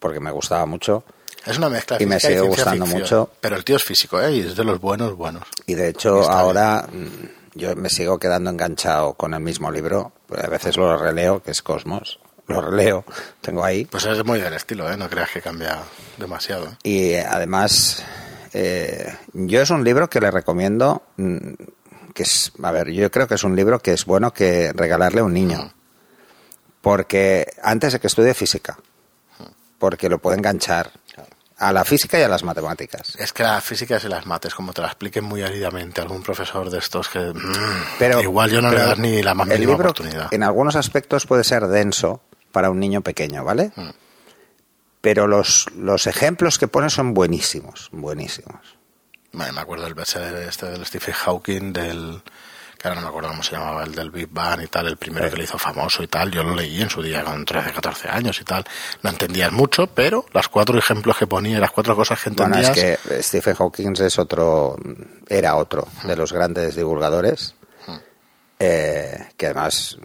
porque 0.00 0.18
me 0.18 0.32
gustaba 0.32 0.66
mucho. 0.66 1.04
Es 1.46 1.58
una 1.58 1.68
mezcla 1.68 1.96
y 2.00 2.06
me 2.06 2.18
sigue 2.18 2.40
gustando 2.40 2.86
mucho. 2.86 3.30
Pero 3.40 3.54
el 3.54 3.62
tío 3.62 3.76
es 3.76 3.84
físico, 3.84 4.20
¿eh? 4.20 4.34
Y 4.34 4.40
es 4.40 4.56
de 4.56 4.64
los 4.64 4.80
buenos, 4.80 5.14
buenos. 5.14 5.44
Y 5.64 5.74
de 5.74 5.90
hecho, 5.90 6.28
ahora 6.28 6.88
mm, 6.92 7.56
yo 7.56 7.76
me 7.76 7.88
sigo 7.88 8.18
quedando 8.18 8.50
enganchado 8.50 9.14
con 9.14 9.32
el 9.32 9.40
mismo 9.40 9.70
libro. 9.70 10.10
A 10.36 10.48
veces 10.48 10.76
lo 10.76 10.96
releo, 10.96 11.40
que 11.40 11.52
es 11.52 11.62
Cosmos 11.62 12.18
lo 12.50 12.60
releo, 12.60 13.04
tengo 13.40 13.64
ahí. 13.64 13.84
Pues 13.84 14.04
es 14.04 14.24
muy 14.24 14.40
del 14.40 14.54
estilo, 14.54 14.90
¿eh? 14.90 14.96
No 14.96 15.08
creas 15.08 15.30
que 15.30 15.40
cambia 15.40 15.78
demasiado. 16.18 16.76
Y 16.82 17.14
además, 17.14 18.04
eh, 18.52 19.14
yo 19.32 19.62
es 19.62 19.70
un 19.70 19.84
libro 19.84 20.10
que 20.10 20.20
le 20.20 20.30
recomiendo, 20.30 21.02
mm, 21.16 21.52
que 22.12 22.22
es, 22.24 22.52
a 22.62 22.72
ver, 22.72 22.90
yo 22.90 23.10
creo 23.10 23.26
que 23.26 23.34
es 23.34 23.44
un 23.44 23.56
libro 23.56 23.78
que 23.78 23.92
es 23.92 24.04
bueno 24.04 24.32
que 24.32 24.72
regalarle 24.72 25.20
a 25.20 25.24
un 25.24 25.32
niño. 25.32 25.72
Porque 26.80 27.46
antes 27.62 27.92
de 27.92 28.00
que 28.00 28.06
estudie 28.06 28.34
física, 28.34 28.78
porque 29.78 30.08
lo 30.08 30.18
puede 30.18 30.38
enganchar 30.38 30.90
a 31.60 31.72
la 31.72 31.84
física 31.84 32.18
y 32.18 32.22
a 32.22 32.28
las 32.28 32.42
matemáticas. 32.42 33.14
Es 33.16 33.34
que 33.34 33.42
la 33.42 33.60
física 33.60 34.00
y 34.02 34.08
las 34.08 34.24
mates, 34.24 34.54
como 34.54 34.72
te 34.72 34.80
la 34.80 34.88
expliquen 34.88 35.24
muy 35.24 35.42
áridamente 35.42 36.00
algún 36.00 36.22
profesor 36.22 36.70
de 36.70 36.78
estos 36.78 37.08
que 37.08 37.18
mm, 37.18 37.52
pero, 37.98 38.20
igual 38.22 38.50
yo 38.50 38.62
no 38.62 38.70
le 38.70 38.78
das 38.78 38.98
ni 38.98 39.22
la 39.22 39.34
más 39.34 39.46
mínima 39.46 39.74
oportunidad. 39.74 40.32
En 40.32 40.42
algunos 40.42 40.74
aspectos 40.74 41.26
puede 41.26 41.44
ser 41.44 41.66
denso 41.66 42.22
para 42.52 42.70
un 42.70 42.80
niño 42.80 43.00
pequeño, 43.02 43.44
¿vale? 43.44 43.72
Mm. 43.76 43.90
Pero 45.00 45.26
los, 45.26 45.66
los 45.76 46.06
ejemplos 46.06 46.58
que 46.58 46.68
pone 46.68 46.90
son 46.90 47.14
buenísimos, 47.14 47.88
buenísimos. 47.92 48.76
me 49.32 49.44
acuerdo 49.44 49.84
del 49.84 49.94
bestseller 49.94 50.48
este 50.48 50.66
del 50.66 50.84
Stephen 50.84 51.14
Hawking, 51.14 51.72
del 51.72 52.22
que 52.80 52.88
ahora 52.88 53.00
no 53.00 53.06
me 53.06 53.08
acuerdo 53.10 53.28
cómo 53.28 53.42
se 53.42 53.52
llamaba, 53.52 53.84
el 53.84 53.94
del 53.94 54.10
Big 54.10 54.28
Bang 54.30 54.62
y 54.62 54.66
tal, 54.66 54.86
el 54.86 54.96
primero 54.96 55.28
que 55.28 55.36
le 55.36 55.44
hizo 55.44 55.58
famoso 55.58 56.02
y 56.02 56.06
tal, 56.06 56.30
yo 56.30 56.42
lo 56.42 56.54
leí 56.54 56.80
en 56.80 56.88
su 56.88 57.02
día 57.02 57.22
con 57.22 57.44
13, 57.44 57.72
14 57.72 58.08
años 58.08 58.40
y 58.40 58.44
tal. 58.44 58.64
No 59.02 59.10
entendías 59.10 59.52
mucho, 59.52 59.86
pero 59.88 60.24
las 60.32 60.48
cuatro 60.48 60.78
ejemplos 60.78 61.18
que 61.18 61.26
ponía, 61.26 61.60
las 61.60 61.72
cuatro 61.72 61.94
cosas 61.94 62.22
que 62.22 62.30
entendías... 62.30 62.70
Bueno, 62.74 62.88
es 62.88 62.98
que 62.98 63.22
Stephen 63.22 63.54
Hawking 63.54 63.92
es 64.00 64.18
otro, 64.18 64.78
era 65.28 65.56
otro 65.56 65.88
de 66.04 66.16
los 66.16 66.32
grandes 66.32 66.74
divulgadores, 66.74 67.54
eh, 68.58 69.28
que 69.36 69.46
además 69.46 69.98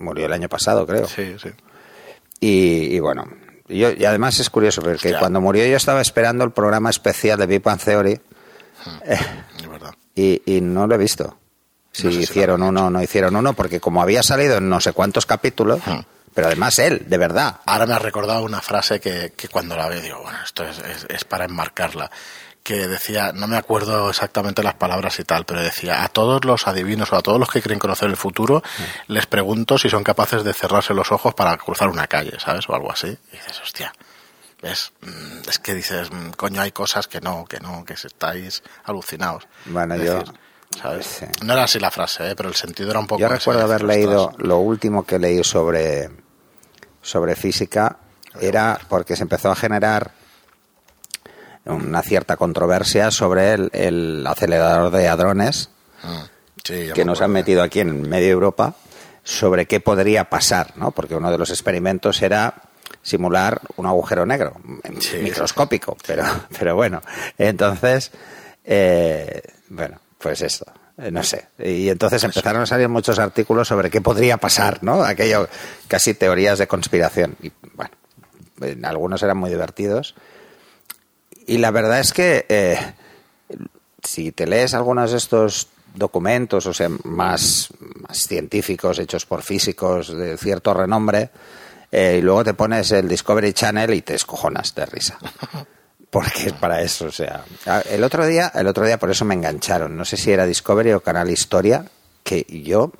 murió 0.00 0.26
el 0.26 0.32
año 0.32 0.48
pasado, 0.48 0.86
creo. 0.86 1.06
Sí, 1.06 1.36
sí. 1.40 1.50
Y, 2.40 2.98
bueno, 3.00 3.24
yo, 3.68 3.90
y 3.90 4.04
además 4.04 4.38
es 4.38 4.48
curioso, 4.50 4.80
porque 4.82 5.14
cuando 5.18 5.40
murió 5.40 5.66
yo 5.66 5.76
estaba 5.76 6.00
esperando 6.00 6.44
el 6.44 6.52
programa 6.52 6.90
especial 6.90 7.38
de 7.38 7.46
Big 7.46 7.62
Bang 7.62 7.80
Theory. 7.80 8.20
Eh, 9.04 9.18
y, 10.14 10.42
y 10.56 10.60
no 10.60 10.86
lo 10.86 10.94
he 10.94 10.98
visto 10.98 11.36
si 11.92 12.08
hicieron 12.08 12.62
uno 12.62 12.86
o 12.86 12.90
no 12.90 13.02
hicieron 13.02 13.36
uno, 13.36 13.54
porque 13.54 13.80
como 13.80 14.02
había 14.02 14.22
salido 14.22 14.58
en 14.58 14.68
no 14.68 14.80
sé 14.80 14.92
cuántos 14.92 15.26
capítulos, 15.26 15.80
hmm. 15.84 16.00
pero 16.34 16.46
además 16.46 16.78
él, 16.78 17.04
de 17.06 17.18
verdad. 17.18 17.56
Ahora 17.66 17.86
me 17.86 17.94
ha 17.94 17.98
recordado 17.98 18.44
una 18.44 18.60
frase 18.60 19.00
que, 19.00 19.32
que 19.36 19.48
cuando 19.48 19.76
la 19.76 19.88
veo 19.88 20.00
digo, 20.00 20.22
bueno, 20.22 20.38
esto 20.44 20.64
es, 20.64 20.80
es, 21.08 21.24
para 21.24 21.44
enmarcarla 21.46 22.10
que 22.68 22.86
decía, 22.86 23.32
no 23.32 23.46
me 23.46 23.56
acuerdo 23.56 24.10
exactamente 24.10 24.62
las 24.62 24.74
palabras 24.74 25.18
y 25.18 25.24
tal, 25.24 25.46
pero 25.46 25.62
decía, 25.62 26.04
a 26.04 26.08
todos 26.08 26.44
los 26.44 26.68
adivinos 26.68 27.10
o 27.14 27.16
a 27.16 27.22
todos 27.22 27.40
los 27.40 27.48
que 27.48 27.62
quieren 27.62 27.78
conocer 27.78 28.10
el 28.10 28.16
futuro, 28.18 28.58
hmm. 28.58 29.10
les 29.10 29.24
pregunto 29.24 29.78
si 29.78 29.88
son 29.88 30.04
capaces 30.04 30.44
de 30.44 30.52
cerrarse 30.52 30.92
los 30.92 31.10
ojos 31.10 31.32
para 31.32 31.56
cruzar 31.56 31.88
una 31.88 32.06
calle, 32.06 32.38
¿sabes? 32.38 32.68
O 32.68 32.74
algo 32.74 32.92
así. 32.92 33.06
Y 33.06 33.36
dices, 33.36 33.58
hostia, 33.62 33.90
¿ves? 34.60 34.92
Mm, 35.00 35.48
es 35.48 35.58
que 35.60 35.72
dices, 35.72 36.12
mm, 36.12 36.32
coño, 36.32 36.60
hay 36.60 36.72
cosas 36.72 37.08
que 37.08 37.22
no, 37.22 37.46
que 37.46 37.58
no, 37.58 37.86
que 37.86 37.94
estáis 37.94 38.62
alucinados. 38.84 39.48
Bueno, 39.64 39.96
yo... 39.96 40.22
No 41.42 41.54
era 41.54 41.64
así 41.64 41.78
la 41.78 41.90
frase, 41.90 42.32
¿eh? 42.32 42.36
pero 42.36 42.50
el 42.50 42.54
sentido 42.54 42.90
era 42.90 43.00
un 43.00 43.06
poco... 43.06 43.22
Yo 43.22 43.28
recuerdo 43.28 43.62
haber 43.62 43.82
leído, 43.82 44.34
lo 44.36 44.58
último 44.58 45.06
que 45.06 45.18
leí 45.18 45.42
sobre, 45.42 46.10
sobre 47.00 47.34
física 47.34 47.96
era 48.38 48.78
porque 48.90 49.16
se 49.16 49.22
empezó 49.22 49.50
a 49.50 49.56
generar 49.56 50.17
una 51.68 52.02
cierta 52.02 52.36
controversia 52.36 53.10
sobre 53.10 53.54
el, 53.54 54.24
acelerador 54.26 54.90
de 54.90 55.08
hadrones 55.08 55.70
ah, 56.02 56.26
que 56.62 57.04
nos 57.04 57.20
han 57.20 57.30
metido 57.30 57.62
aquí 57.62 57.80
en 57.80 58.08
medio 58.08 58.28
Europa 58.28 58.74
sobre 59.22 59.66
qué 59.66 59.80
podría 59.80 60.30
pasar, 60.30 60.72
¿no? 60.76 60.90
Porque 60.90 61.14
uno 61.14 61.30
de 61.30 61.38
los 61.38 61.50
experimentos 61.50 62.22
era 62.22 62.62
simular 63.02 63.60
un 63.76 63.86
agujero 63.86 64.26
negro, 64.26 64.56
microscópico, 65.22 65.96
pero, 66.06 66.24
pero 66.58 66.74
bueno. 66.74 67.02
Entonces, 67.36 68.10
eh, 68.64 69.42
bueno, 69.68 70.00
pues 70.18 70.42
eso, 70.42 70.64
eh, 70.98 71.10
no 71.10 71.22
sé. 71.22 71.46
Y 71.58 71.88
entonces 71.88 72.24
empezaron 72.24 72.62
a 72.62 72.66
salir 72.66 72.88
muchos 72.88 73.18
artículos 73.18 73.68
sobre 73.68 73.90
qué 73.90 74.00
podría 74.00 74.36
pasar, 74.36 74.82
¿no? 74.82 75.02
Aquello, 75.02 75.48
casi 75.86 76.14
teorías 76.14 76.58
de 76.58 76.66
conspiración. 76.66 77.36
Y 77.42 77.52
bueno, 77.74 77.92
algunos 78.84 79.22
eran 79.22 79.36
muy 79.36 79.50
divertidos. 79.50 80.14
Y 81.48 81.56
la 81.56 81.70
verdad 81.70 81.98
es 81.98 82.12
que 82.12 82.44
eh, 82.50 82.78
si 84.04 84.32
te 84.32 84.46
lees 84.46 84.74
algunos 84.74 85.12
de 85.12 85.16
estos 85.16 85.68
documentos, 85.94 86.66
o 86.66 86.74
sea, 86.74 86.90
más, 87.04 87.70
más 87.80 88.18
científicos, 88.18 88.98
hechos 88.98 89.24
por 89.24 89.42
físicos 89.42 90.14
de 90.14 90.36
cierto 90.36 90.74
renombre, 90.74 91.30
eh, 91.90 92.16
y 92.18 92.22
luego 92.22 92.44
te 92.44 92.52
pones 92.52 92.92
el 92.92 93.08
Discovery 93.08 93.54
Channel 93.54 93.94
y 93.94 94.02
te 94.02 94.14
escojonas 94.14 94.74
de 94.74 94.84
risa. 94.84 95.18
porque 96.10 96.48
es 96.48 96.52
para 96.52 96.82
eso, 96.82 97.06
o 97.06 97.12
sea, 97.12 97.44
el 97.90 98.04
otro 98.04 98.26
día, 98.26 98.52
el 98.54 98.66
otro 98.66 98.84
día 98.84 98.98
por 98.98 99.10
eso 99.10 99.24
me 99.24 99.34
engancharon, 99.34 99.96
no 99.96 100.04
sé 100.04 100.18
si 100.18 100.30
era 100.30 100.44
Discovery 100.44 100.92
o 100.92 101.00
Canal 101.00 101.30
Historia, 101.30 101.84
que 102.22 102.44
yo 102.44 102.92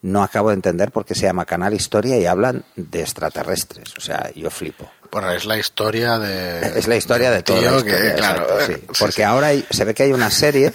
no 0.00 0.22
acabo 0.22 0.48
de 0.48 0.54
entender 0.54 0.90
por 0.90 1.04
qué 1.04 1.14
se 1.14 1.22
llama 1.22 1.44
Canal 1.44 1.74
Historia 1.74 2.18
y 2.18 2.24
hablan 2.24 2.64
de 2.76 3.00
extraterrestres, 3.00 3.94
o 3.96 4.00
sea, 4.00 4.30
yo 4.34 4.50
flipo. 4.50 4.90
Bueno, 5.14 5.30
es 5.30 5.44
la 5.44 5.56
historia 5.56 6.18
de 6.18 6.76
es 6.76 6.88
la 6.88 6.96
historia 6.96 7.30
de 7.30 7.44
todo, 7.44 7.84
claro, 8.16 8.48
porque 8.98 9.22
ahora 9.22 9.50
se 9.70 9.84
ve 9.84 9.94
que 9.94 10.02
hay 10.02 10.12
una 10.12 10.28
serie, 10.28 10.72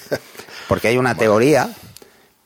porque 0.70 0.88
hay 0.88 0.98
una 0.98 1.14
teoría 1.18 1.70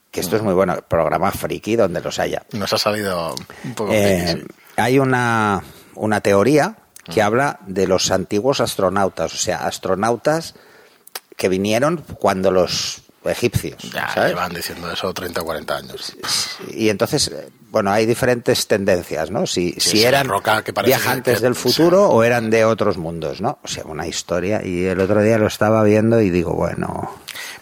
que 0.10 0.20
esto 0.20 0.36
es 0.36 0.42
muy 0.42 0.56
bueno, 0.56 0.82
programa 0.88 1.32
friki 1.32 1.76
donde 1.76 2.02
los 2.02 2.18
haya. 2.18 2.42
Nos 2.54 2.74
ha 2.74 2.80
salido 2.80 3.36
un 3.64 3.76
poco 3.76 3.94
eh, 3.94 4.44
Hay 4.76 4.98
una 4.98 5.64
una 5.94 6.20
teoría 6.22 6.78
que 7.14 7.22
habla 7.22 7.60
de 7.68 7.86
los 7.86 8.10
antiguos 8.10 8.60
astronautas, 8.60 9.32
o 9.32 9.38
sea, 9.38 9.68
astronautas 9.68 10.56
que 11.38 11.48
vinieron 11.48 12.04
cuando 12.18 12.50
los 12.50 13.04
egipcios. 13.24 13.84
Ya, 13.92 14.30
llevan 14.30 14.52
diciendo 14.52 14.92
eso 14.92 15.14
30 15.14 15.42
o 15.42 15.46
40 15.46 15.76
años. 15.76 16.18
Y 16.72 16.90
entonces, 16.90 17.32
bueno, 17.74 17.92
hay 17.92 18.06
diferentes 18.06 18.68
tendencias, 18.68 19.32
¿no? 19.32 19.48
Si, 19.48 19.72
si 19.80 20.04
eran 20.04 20.30
viajantes 20.86 21.42
del 21.42 21.56
futuro 21.56 22.08
o, 22.08 22.24
eran 22.24 22.52
de 22.52 22.66
otros 22.66 23.00
mundos, 23.00 23.42
¿no? 23.42 23.58
O 23.64 23.68
sea, 23.68 23.84
una 23.86 24.06
historia. 24.06 24.62
Y 24.64 24.86
el 24.86 25.00
otro 25.00 25.24
día 25.24 25.40
lo 25.40 25.48
estaba 25.48 25.82
viendo 25.82 26.22
y 26.22 26.30
digo, 26.30 26.54
bueno. 26.54 27.20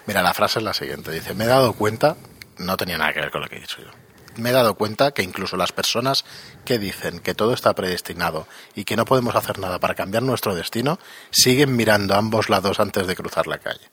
Mira, 0.07 0.21
la 0.21 0.33
frase 0.33 0.59
es 0.59 0.65
la 0.65 0.73
siguiente: 0.73 1.11
dice, 1.11 1.33
me 1.33 1.45
he 1.45 1.47
dado 1.47 1.71
cuenta, 1.71 2.17
no 2.57 2.75
tenía 2.75 2.97
nada 2.97 3.13
que 3.13 3.21
ver 3.21 3.31
con 3.31 3.39
lo 3.39 3.47
que 3.47 3.55
he 3.55 3.61
dicho 3.61 3.77
yo 3.81 3.89
me 4.37 4.49
he 4.49 4.53
dado 4.53 4.75
cuenta 4.75 5.11
que 5.11 5.23
incluso 5.23 5.57
las 5.57 5.73
personas 5.73 6.23
que 6.63 6.79
dicen 6.79 7.19
que 7.19 7.35
todo 7.35 7.53
está 7.53 7.75
predestinado 7.75 8.47
y 8.75 8.85
que 8.85 8.95
no 8.95 9.03
podemos 9.03 9.35
hacer 9.35 9.59
nada 9.59 9.79
para 9.79 9.93
cambiar 9.93 10.23
nuestro 10.23 10.55
destino, 10.55 10.99
siguen 11.31 11.75
mirando 11.75 12.13
a 12.13 12.17
ambos 12.17 12.49
lados 12.49 12.79
antes 12.79 13.07
de 13.07 13.15
cruzar 13.15 13.47
la 13.47 13.57
calle. 13.57 13.91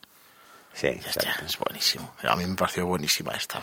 Sí, 0.78 0.86
es 0.86 1.58
buenísimo. 1.58 2.12
A 2.22 2.36
mí 2.36 2.46
me 2.46 2.54
pareció 2.54 2.86
buenísima 2.86 3.32
esta. 3.32 3.60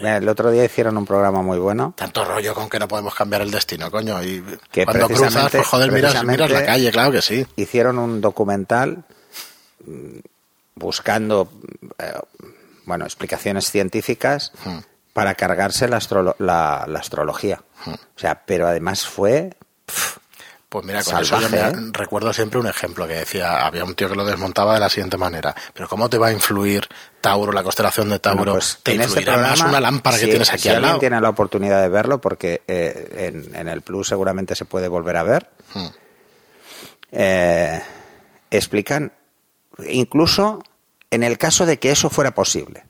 El 0.00 0.28
otro 0.28 0.50
día 0.50 0.64
hicieron 0.64 0.98
un 0.98 1.06
programa 1.06 1.40
muy 1.40 1.58
bueno. 1.58 1.94
Tanto 1.96 2.24
rollo 2.24 2.54
con 2.54 2.68
que 2.68 2.78
no 2.78 2.86
podemos 2.86 3.14
cambiar 3.14 3.42
el 3.42 3.50
destino, 3.50 3.90
coño. 3.90 4.22
Y 4.22 4.44
que 4.70 4.84
cuando 4.84 5.08
cruzas, 5.08 5.50
pues 5.50 5.66
joder, 5.66 5.90
miras, 5.90 6.22
miras 6.24 6.50
la 6.50 6.64
calle, 6.64 6.90
claro 6.92 7.12
que 7.12 7.22
sí. 7.22 7.46
Hicieron 7.56 7.98
un 7.98 8.20
documental 8.20 9.04
mm, 9.86 10.18
buscando, 10.74 11.50
eh, 11.98 12.12
bueno, 12.84 13.06
explicaciones 13.06 13.70
científicas. 13.70 14.52
Hmm 14.64 14.80
para 15.12 15.34
cargarse 15.34 15.88
la, 15.88 16.00
la, 16.38 16.98
astrología. 16.98 17.62
O 17.86 18.18
sea, 18.18 18.42
pero 18.46 18.66
además 18.66 19.06
fue... 19.06 19.54
pues 20.72 20.86
mira, 20.86 21.04
con 21.04 21.18
eso 21.20 21.38
yo 21.38 21.48
¿eh? 21.54 21.72
recuerdo 21.92 22.32
siempre 22.32 22.58
un 22.58 22.66
ejemplo 22.66 23.06
que 23.06 23.12
decía, 23.12 23.66
había 23.66 23.84
un 23.84 23.94
tío 23.94 24.08
que 24.08 24.14
lo 24.14 24.24
desmontaba 24.24 24.72
de 24.72 24.80
la 24.80 24.88
siguiente 24.88 25.18
manera, 25.18 25.54
pero 25.74 25.86
¿cómo 25.86 26.08
te 26.08 26.16
va 26.16 26.28
a 26.28 26.32
influir 26.32 26.88
Tauro, 27.20 27.52
la 27.52 27.62
constelación 27.62 28.08
de 28.08 28.18
Tauro? 28.18 28.54
pues 28.54 28.78
te 28.82 28.94
en 28.94 29.02
este 29.02 29.20
programa, 29.20 29.68
una 29.68 29.80
lámpara 29.82 30.18
que 30.18 30.28
tienes 30.28 30.50
aquí 30.50 30.62
si 30.62 30.68
alguien 30.70 30.98
tiene 30.98 31.20
la 31.20 31.28
oportunidad 31.28 31.82
de 31.82 31.90
verlo, 31.90 32.22
porque 32.22 32.62
eh, 32.66 33.50
en, 33.52 33.68
el 33.68 33.82
Plus 33.82 34.08
seguramente 34.08 34.54
se 34.54 34.64
puede 34.64 34.88
volver 34.88 35.18
a 35.18 35.22
ver, 35.24 35.50
eh, 37.10 37.82
explican, 38.50 39.12
incluso 39.86 40.62
en 41.10 41.22
el 41.22 41.36
caso 41.36 41.66
de 41.66 41.78
que 41.78 41.90
eso 41.90 42.08
fuera 42.08 42.30
posible, 42.30 42.86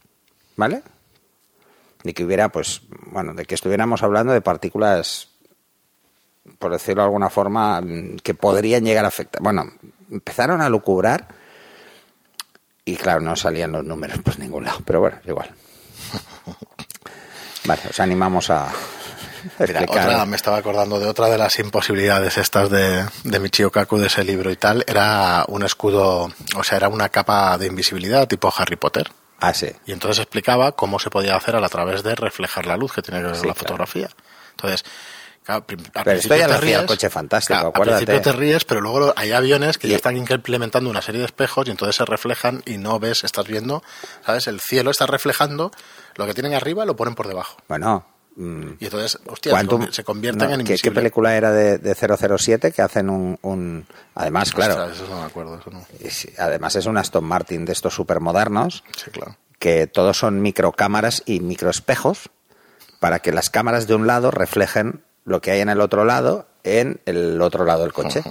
¿vale? 0.54 0.84
de 2.04 2.14
que 2.14 2.24
hubiera, 2.24 2.50
pues, 2.50 2.82
bueno, 3.06 3.34
de 3.34 3.44
que 3.44 3.56
estuviéramos 3.56 4.04
hablando 4.04 4.32
de 4.32 4.40
partículas, 4.40 5.31
por 6.58 6.72
decirlo 6.72 7.02
de 7.02 7.06
alguna 7.06 7.30
forma, 7.30 7.82
que 8.22 8.34
podrían 8.34 8.84
llegar 8.84 9.04
a 9.04 9.08
afectar. 9.08 9.42
Bueno, 9.42 9.72
empezaron 10.10 10.60
a 10.60 10.68
lucubrar 10.68 11.28
y 12.84 12.96
claro, 12.96 13.20
no 13.20 13.36
salían 13.36 13.72
los 13.72 13.84
números 13.84 14.18
por 14.18 14.38
ningún 14.38 14.64
lado, 14.64 14.80
pero 14.84 15.00
bueno, 15.00 15.18
igual. 15.26 15.50
Vale, 17.64 17.82
os 17.88 18.00
animamos 18.00 18.50
a, 18.50 18.72
Mira, 19.58 20.26
me 20.26 20.36
estaba 20.36 20.58
acordando 20.58 21.00
de 21.00 21.06
otra 21.06 21.28
de 21.28 21.38
las 21.38 21.58
imposibilidades 21.58 22.38
estas 22.38 22.70
de, 22.70 23.04
de 23.24 23.40
Michio 23.40 23.70
Kaku 23.70 23.98
de 23.98 24.06
ese 24.06 24.24
libro 24.24 24.50
y 24.50 24.56
tal. 24.56 24.84
Era 24.86 25.44
un 25.48 25.62
escudo, 25.62 26.30
o 26.56 26.64
sea, 26.64 26.76
era 26.76 26.88
una 26.88 27.08
capa 27.08 27.56
de 27.58 27.66
invisibilidad 27.66 28.28
tipo 28.28 28.52
Harry 28.56 28.76
Potter. 28.76 29.10
Ah, 29.40 29.54
sí. 29.54 29.70
Y 29.86 29.92
entonces 29.92 30.20
explicaba 30.20 30.72
cómo 30.72 30.98
se 30.98 31.10
podía 31.10 31.36
hacer 31.36 31.56
a 31.56 31.68
través 31.68 32.02
de 32.02 32.14
reflejar 32.14 32.66
la 32.66 32.76
luz 32.76 32.92
que 32.92 33.02
tiene 33.02 33.20
que 33.20 33.32
ver 33.32 33.46
la 33.46 33.54
fotografía. 33.54 34.08
Entonces, 34.52 34.84
pero 35.44 36.12
esto 36.12 36.36
ya 36.36 36.46
lo 36.46 36.54
hacía 36.54 36.80
el 36.80 36.86
coche 36.86 37.10
fantástico, 37.10 37.58
acuérdate. 37.58 37.90
Al 37.90 38.04
principio 38.04 38.20
te 38.20 38.32
ríes, 38.32 38.64
pero 38.64 38.80
luego 38.80 39.12
hay 39.16 39.32
aviones 39.32 39.76
que 39.76 39.88
ya 39.88 39.96
están 39.96 40.16
implementando 40.16 40.88
una 40.88 41.02
serie 41.02 41.20
de 41.20 41.26
espejos 41.26 41.66
y 41.66 41.70
entonces 41.70 41.96
se 41.96 42.04
reflejan 42.04 42.62
y 42.64 42.78
no 42.78 43.00
ves, 43.00 43.24
estás 43.24 43.46
viendo, 43.46 43.82
¿sabes? 44.24 44.46
El 44.46 44.60
cielo 44.60 44.90
está 44.90 45.06
reflejando, 45.06 45.72
lo 46.14 46.26
que 46.26 46.34
tienen 46.34 46.54
arriba 46.54 46.84
lo 46.84 46.94
ponen 46.94 47.16
por 47.16 47.26
debajo. 47.26 47.56
Bueno, 47.68 48.06
mm. 48.36 48.74
y 48.78 48.84
entonces, 48.84 49.18
hostia, 49.26 49.52
se 49.90 50.04
convierten 50.04 50.50
en 50.52 50.64
¿qué, 50.64 50.76
¿Qué 50.76 50.92
película 50.92 51.36
era 51.36 51.50
de, 51.50 51.78
de 51.78 51.94
007 51.94 52.70
que 52.70 52.82
hacen 52.82 53.10
un... 53.10 53.86
Además, 54.14 54.52
claro... 54.52 54.90
eso 54.90 55.08
no 55.08 55.20
me 55.20 55.26
acuerdo, 55.26 55.58
eso 55.58 55.70
no. 55.70 55.84
Además 56.38 56.76
es 56.76 56.86
un 56.86 56.96
Aston 56.98 57.24
Martin 57.24 57.64
de 57.64 57.72
estos 57.72 57.94
supermodernos. 57.94 58.84
Sí, 58.96 59.10
claro. 59.10 59.36
Que 59.58 59.86
todos 59.88 60.18
son 60.18 60.40
microcámaras 60.40 61.22
y 61.24 61.40
microespejos 61.40 62.30
para 63.00 63.18
que 63.18 63.32
las 63.32 63.50
cámaras 63.50 63.88
de 63.88 63.94
un 63.94 64.06
lado 64.06 64.30
reflejen 64.30 65.02
lo 65.24 65.40
que 65.40 65.52
hay 65.52 65.60
en 65.60 65.68
el 65.68 65.80
otro 65.80 66.04
lado 66.04 66.46
en 66.64 67.00
el 67.06 67.40
otro 67.40 67.64
lado 67.64 67.82
del 67.82 67.92
coche. 67.92 68.22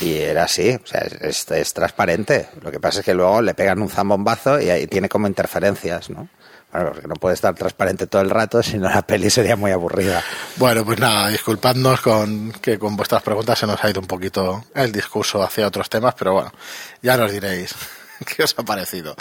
Y 0.00 0.16
era 0.16 0.44
así, 0.44 0.70
o 0.70 0.86
sea, 0.86 1.00
es, 1.00 1.74
transparente. 1.74 2.48
Lo 2.62 2.70
que 2.70 2.80
pasa 2.80 3.00
es 3.00 3.04
que 3.04 3.14
luego 3.14 3.40
le 3.40 3.54
pegan 3.54 3.80
un 3.80 3.88
zambombazo 3.88 4.60
y 4.60 4.68
ahí 4.70 4.86
tiene 4.88 5.08
como 5.08 5.28
interferencias, 5.28 6.10
¿no? 6.10 6.28
Bueno, 6.72 6.90
porque 6.90 7.06
no 7.06 7.14
puede 7.14 7.34
estar 7.34 7.54
transparente 7.54 8.08
todo 8.08 8.20
el 8.20 8.30
rato, 8.30 8.60
sino 8.60 8.88
la 8.88 9.02
peli 9.02 9.30
sería 9.30 9.54
muy 9.54 9.70
aburrida. 9.70 10.20
Bueno, 10.56 10.84
pues 10.84 10.98
nada, 10.98 11.28
disculpadnos 11.28 12.00
con 12.00 12.50
que 12.50 12.80
con 12.80 12.96
vuestras 12.96 13.22
preguntas 13.22 13.60
se 13.60 13.66
nos 13.68 13.82
ha 13.84 13.90
ido 13.90 14.00
un 14.00 14.08
poquito 14.08 14.64
el 14.74 14.90
discurso 14.90 15.40
hacia 15.40 15.68
otros 15.68 15.88
temas, 15.88 16.14
pero 16.18 16.32
bueno, 16.32 16.52
ya 17.00 17.16
nos 17.16 17.30
diréis 17.30 17.72
qué 18.36 18.42
os 18.42 18.54
ha 18.58 18.64
parecido. 18.64 19.14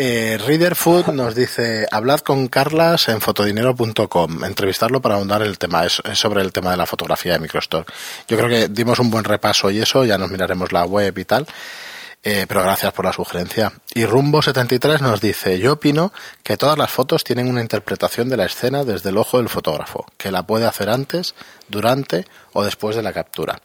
Eh, 0.00 0.38
nos 1.12 1.34
dice, 1.34 1.88
hablad 1.90 2.20
con 2.20 2.46
Carlas 2.46 3.08
en 3.08 3.20
fotodinero.com, 3.20 4.44
entrevistarlo 4.44 5.02
para 5.02 5.16
ahondar 5.16 5.42
el 5.42 5.58
tema, 5.58 5.86
es, 5.86 6.00
sobre 6.12 6.42
el 6.42 6.52
tema 6.52 6.70
de 6.70 6.76
la 6.76 6.86
fotografía 6.86 7.32
de 7.32 7.40
Microstock. 7.40 7.90
Yo 8.28 8.36
creo 8.36 8.48
que 8.48 8.68
dimos 8.68 9.00
un 9.00 9.10
buen 9.10 9.24
repaso 9.24 9.72
y 9.72 9.80
eso, 9.80 10.04
ya 10.04 10.16
nos 10.16 10.30
miraremos 10.30 10.70
la 10.70 10.84
web 10.84 11.18
y 11.18 11.24
tal. 11.24 11.48
Eh, 12.22 12.46
pero 12.46 12.62
gracias 12.62 12.92
por 12.92 13.06
la 13.06 13.12
sugerencia. 13.12 13.72
Y 13.92 14.04
Rumbo73 14.04 15.00
nos 15.00 15.20
dice, 15.20 15.58
yo 15.58 15.72
opino 15.72 16.12
que 16.44 16.56
todas 16.56 16.78
las 16.78 16.92
fotos 16.92 17.24
tienen 17.24 17.48
una 17.48 17.60
interpretación 17.60 18.28
de 18.28 18.36
la 18.36 18.44
escena 18.44 18.84
desde 18.84 19.10
el 19.10 19.18
ojo 19.18 19.38
del 19.38 19.48
fotógrafo, 19.48 20.06
que 20.16 20.30
la 20.30 20.44
puede 20.44 20.66
hacer 20.66 20.90
antes, 20.90 21.34
durante 21.66 22.24
o 22.52 22.62
después 22.62 22.94
de 22.94 23.02
la 23.02 23.12
captura. 23.12 23.62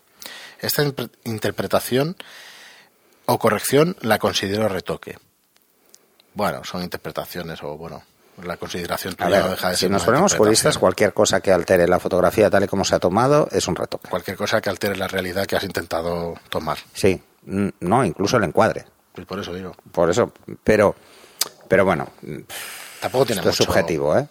Esta 0.60 0.84
interpretación 1.26 2.16
o 3.28 3.38
corrección 3.38 3.96
la 4.02 4.18
considero 4.18 4.68
retoque. 4.68 5.18
Bueno, 6.34 6.64
son 6.64 6.82
interpretaciones 6.82 7.62
o 7.64 7.78
bueno, 7.78 8.04
la 8.42 8.58
consideración 8.58 9.16
tuya 9.16 9.48
deja 9.48 9.70
de 9.70 9.78
Si 9.78 9.90
nos 9.90 10.04
ponemos 10.04 10.36
puristas, 10.36 10.78
cualquier 10.78 11.14
cosa 11.14 11.42
que 11.42 11.52
altere 11.52 11.88
la 11.88 12.00
fotografía 12.00 12.50
tal 12.50 12.64
y 12.64 12.68
como 12.68 12.84
se 12.84 12.96
ha 12.96 13.00
tomado 13.00 13.48
es 13.52 13.68
un 13.68 13.76
retoque. 13.76 14.10
Cualquier 14.10 14.38
cosa 14.38 14.60
que 14.60 14.70
altere 14.70 14.96
la 14.96 15.08
realidad 15.08 15.46
que 15.46 15.56
has 15.56 15.64
intentado 15.64 16.36
tomar. 16.50 16.78
Sí, 16.94 17.22
no, 17.46 18.06
incluso 18.06 18.38
el 18.38 18.44
encuadre. 18.44 18.86
Pues 19.14 19.28
por 19.28 19.40
eso 19.40 19.54
digo. 19.54 19.76
Por 19.92 20.10
eso, 20.10 20.34
pero, 20.64 20.96
pero 21.68 21.86
bueno. 21.86 22.10
Tampoco 23.00 23.26
tiene 23.26 23.42
esto 23.42 23.52
es 23.52 23.56
subjetivo, 23.56 24.18
¿eh? 24.18 24.28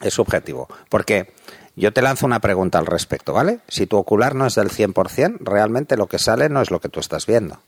Es 0.00 0.14
subjetivo. 0.14 0.68
Porque 0.88 1.34
yo 1.74 1.92
te 1.92 2.00
lanzo 2.00 2.24
una 2.24 2.40
pregunta 2.40 2.78
al 2.78 2.86
respecto, 2.86 3.34
¿vale? 3.34 3.60
Si 3.68 3.86
tu 3.86 3.98
ocular 3.98 4.34
no 4.34 4.46
es 4.46 4.54
del 4.54 4.70
100%, 4.70 5.38
realmente 5.40 5.96
lo 5.96 6.06
que 6.06 6.18
sale 6.18 6.48
no 6.48 6.62
es 6.62 6.70
lo 6.70 6.80
que 6.80 6.88
tú 6.88 7.00
estás 7.00 7.26
viendo 7.26 7.60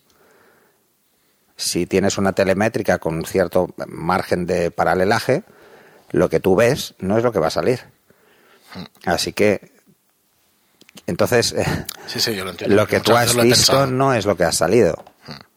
si 1.59 1.87
tienes 1.87 2.17
una 2.19 2.33
telemétrica 2.33 2.99
con 2.99 3.17
un 3.17 3.25
cierto 3.27 3.69
margen 3.88 4.47
de 4.47 4.71
paralelaje, 4.71 5.43
lo 6.12 6.31
que 6.31 6.38
tú 6.38 6.55
ves 6.55 6.95
no 7.00 7.19
es 7.19 7.25
lo 7.25 7.33
que 7.33 7.41
va 7.41 7.49
a 7.49 7.50
salir. 7.50 7.81
Así 9.05 9.33
que, 9.33 9.73
entonces, 11.07 11.55
lo, 12.67 12.87
que 12.87 13.00
tú 13.00 13.17
has 13.17 13.37
visto 13.37 13.87
no 13.87 14.15
es 14.15 14.25
lo 14.25 14.37
que 14.37 14.44
ha 14.44 14.53
salido. 14.53 15.05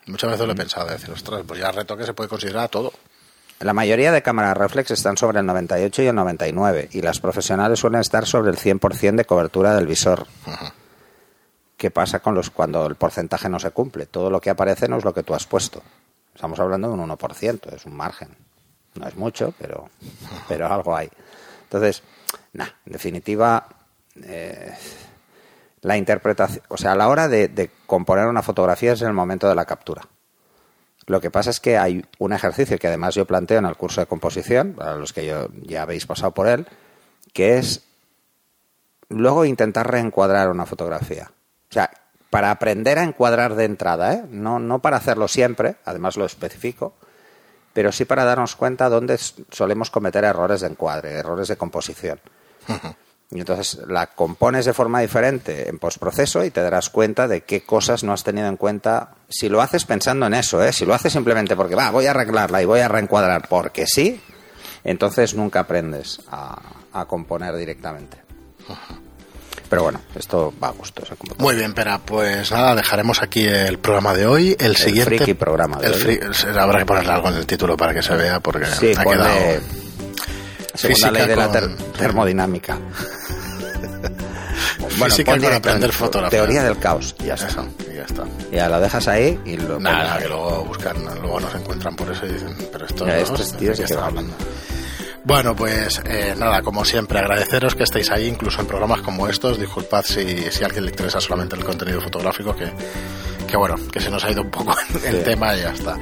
Muchas 0.08 0.32
veces 0.32 0.48
lo 0.48 0.54
he 0.54 0.56
pensado, 0.56 0.88
de 0.88 0.94
decir, 0.94 1.12
ostras, 1.12 1.44
pues 1.48 1.60
ya 1.60 1.72
retoque 1.72 2.04
se 2.04 2.14
puede 2.14 2.28
considerar 2.28 2.68
todo. 2.70 2.92
La 3.60 3.74
mayoría 3.74 4.12
de 4.12 4.24
cámaras 4.24 4.58
reflex 4.58 4.90
están 4.90 5.18
sobre 5.18 5.40
el 5.40 5.46
98 5.46 6.02
y 6.02 6.08
el 6.08 6.16
99 6.16 6.90
y 6.94 7.02
las 7.04 7.20
profesionales 7.20 7.80
suelen 7.80 8.02
estar 8.02 8.26
sobre 8.26 8.50
el 8.50 8.58
100% 8.58 9.18
de 9.18 9.26
cobertura 9.26 9.76
del 9.76 9.86
visor. 9.86 10.26
¿Qué 11.82 11.90
pasa 11.90 12.20
con 12.20 12.36
los 12.36 12.52
cuando 12.52 12.86
el 12.86 12.94
porcentaje 12.94 13.50
no 13.50 13.60
se 13.60 13.72
cumple? 13.72 14.06
Todo 14.06 14.30
lo 14.30 14.40
que 14.40 14.52
aparece 14.52 14.88
no 14.88 14.98
es 14.98 15.04
lo 15.04 15.16
que 15.16 15.24
tú 15.24 15.34
has 15.34 15.48
puesto. 15.48 15.82
Estamos 16.32 16.60
hablando 16.60 16.90
de 16.90 16.94
un 16.94 17.10
1%, 17.10 17.74
es 17.74 17.88
un 17.88 17.96
margen. 17.96 18.38
No 18.94 19.08
es 19.08 19.16
mucho, 19.16 19.56
pero, 19.58 19.90
pero 20.48 20.72
algo 20.72 20.96
hay. 20.96 21.10
Entonces, 21.64 22.04
nada, 22.54 22.76
en 22.86 22.94
definitiva, 22.94 23.66
eh, 24.24 24.78
la 25.82 25.98
interpretación, 25.98 26.64
o 26.68 26.78
sea, 26.78 26.92
a 26.92 26.96
la 26.96 27.08
hora 27.08 27.28
de, 27.28 27.72
componer 27.88 28.28
una 28.28 28.44
fotografía 28.44 28.94
es 28.94 29.02
en 29.02 29.08
el 29.08 29.16
momento 29.16 29.50
de 29.50 29.56
la 29.56 29.66
captura. 29.66 30.04
Lo 31.08 31.20
que 31.20 31.32
pasa 31.32 31.50
es 31.50 31.60
que 31.60 31.80
hay 31.80 32.06
un 32.20 32.32
ejercicio 32.32 32.78
que 32.78 32.90
además 32.90 33.16
yo 33.16 33.26
planteo 33.26 33.58
en 33.58 33.66
el 33.66 33.76
curso 33.76 34.02
de 34.02 34.06
composición, 34.06 34.74
para 34.74 34.98
los 34.98 35.14
que 35.14 35.26
yo, 35.26 35.48
ya 35.64 35.82
habéis 35.82 36.06
pasado 36.06 36.32
por 36.32 36.48
él, 36.48 36.68
que 37.34 37.58
es 37.58 37.82
luego 39.10 39.46
intentar 39.46 39.90
reencuadrar 39.90 40.52
una 40.52 40.68
fotografía. 40.68 41.32
O 41.72 41.74
sea, 41.74 41.90
para 42.30 42.52
aprender 42.52 43.00
a 43.00 43.04
encuadrar 43.04 43.56
de 43.56 43.64
entrada, 43.64 44.14
¿eh? 44.14 44.24
no, 44.30 44.60
no 44.60 44.80
para 44.80 44.98
hacerlo 44.98 45.30
siempre, 45.30 45.78
además 45.86 46.18
lo 46.18 46.26
especifico, 46.26 46.94
pero 47.72 47.94
sí 47.94 48.04
para 48.04 48.26
darnos 48.26 48.58
cuenta 48.58 48.90
dónde 48.90 49.18
solemos 49.18 49.90
cometer 49.90 50.26
errores 50.26 50.62
de 50.62 50.68
encuadre, 50.68 51.14
errores 51.14 51.48
de 51.48 51.58
composición. 51.58 52.20
Y 53.34 53.40
entonces 53.40 53.80
la 53.88 54.08
compones 54.08 54.66
de 54.66 54.74
forma 54.74 55.00
diferente 55.00 55.70
en 55.70 55.80
postproceso 55.80 56.44
y 56.44 56.52
te 56.52 56.62
darás 56.62 56.90
cuenta 56.90 57.30
de 57.30 57.46
qué 57.46 57.64
cosas 57.64 58.04
no 58.04 58.12
has 58.12 58.26
tenido 58.26 58.50
en 58.50 58.58
cuenta. 58.58 59.16
Si 59.30 59.48
lo 59.48 59.62
haces 59.62 59.86
pensando 59.86 60.26
en 60.26 60.34
eso, 60.34 60.62
¿eh? 60.62 60.74
si 60.74 60.86
lo 60.86 60.94
haces 60.94 61.14
simplemente 61.14 61.56
porque 61.56 61.76
va, 61.76 61.92
voy 61.92 62.08
a 62.08 62.12
arreglarla 62.12 62.62
y 62.62 62.66
voy 62.66 62.82
a 62.82 62.90
reencuadrar 62.90 63.48
porque 63.48 63.88
sí, 63.88 64.22
entonces 64.84 65.34
nunca 65.34 65.62
aprendes 65.62 66.20
a, 66.30 66.62
a 66.92 67.06
componer 67.06 67.56
directamente. 67.56 68.18
Pero 69.72 69.84
bueno, 69.84 70.02
esto 70.16 70.54
va 70.62 70.68
a 70.68 70.72
gusto. 70.72 71.02
Muy 71.38 71.56
bien, 71.56 71.74
pero 71.74 71.98
pues 72.06 72.52
nada, 72.52 72.76
dejaremos 72.76 73.22
aquí 73.22 73.46
el 73.46 73.80
programa 73.80 74.14
de 74.14 74.26
hoy. 74.26 74.54
El, 74.60 74.76
siguiente. 74.76 75.16
Friki 75.16 75.34
programa. 75.34 75.80
el 75.82 76.60
habrá 76.60 76.80
que 76.80 76.86
ponerle 76.86 77.14
algo 77.14 77.30
en 77.30 77.36
el 77.36 77.46
título 77.46 77.78
para 77.78 77.94
que 77.94 78.04
se 78.04 78.14
vea, 78.14 78.42
porque 78.42 78.66
sí, 78.66 78.92
ha 78.98 79.06
quedado. 79.06 79.62
Segunda 80.74 81.12
ley 81.12 81.26
de 81.26 81.36
la 81.38 81.50
termodinámica. 81.98 82.78
bueno, 84.80 85.06
Física 85.06 85.40
con 85.40 85.54
aprender 85.54 85.94
fotografía. 85.94 86.38
Teoría 86.38 86.64
del 86.64 86.78
caos. 86.78 87.16
Ya 87.20 87.36
está. 87.36 87.64
ya 87.96 88.04
está. 88.04 88.26
Ya 88.52 88.68
lo 88.68 88.82
dejas 88.82 89.08
ahí 89.08 89.40
y 89.46 89.56
lo. 89.56 89.80
Nada, 89.80 90.18
que 90.18 90.28
luego 90.28 90.66
buscan, 90.66 90.98
luego 91.22 91.40
nos 91.40 91.56
encuentran 91.56 91.96
por 91.96 92.12
eso 92.12 92.26
y 92.26 92.34
dicen, 92.34 92.58
pero 92.74 92.86
esto. 92.86 93.08
Ya, 93.08 93.14
no, 93.14 93.20
estos 93.20 93.56
tíos 93.56 93.80
que 93.80 93.94
hablando. 93.94 94.34
Bueno, 95.24 95.56
pues 95.56 96.02
eh, 96.06 96.34
nada, 96.38 96.62
como 96.62 96.84
siempre, 96.84 97.20
agradeceros 97.20 97.76
que 97.76 97.84
estéis 97.84 98.10
ahí, 98.10 98.28
incluso 98.28 98.60
en 98.62 98.68
programas 98.68 99.02
como 99.02 99.28
estos. 99.28 99.60
Disculpad 99.60 100.04
si, 100.04 100.52
si 100.52 100.64
a 100.64 100.68
alguien 100.68 100.86
le 100.86 100.92
interesa 100.92 101.22
solamente 101.22 101.56
el 101.56 101.64
contenido 101.64 102.02
fotográfico, 102.02 102.56
que, 102.56 102.72
que 103.48 103.58
bueno, 103.58 103.76
que 103.92 104.00
se 104.00 104.10
nos 104.10 104.24
ha 104.24 104.32
ido 104.32 104.42
un 104.42 104.52
poco 104.52 104.76
el 105.06 105.24
tema 105.24 105.56
y 105.56 105.62
ya 105.62 105.72
está. 105.72 105.98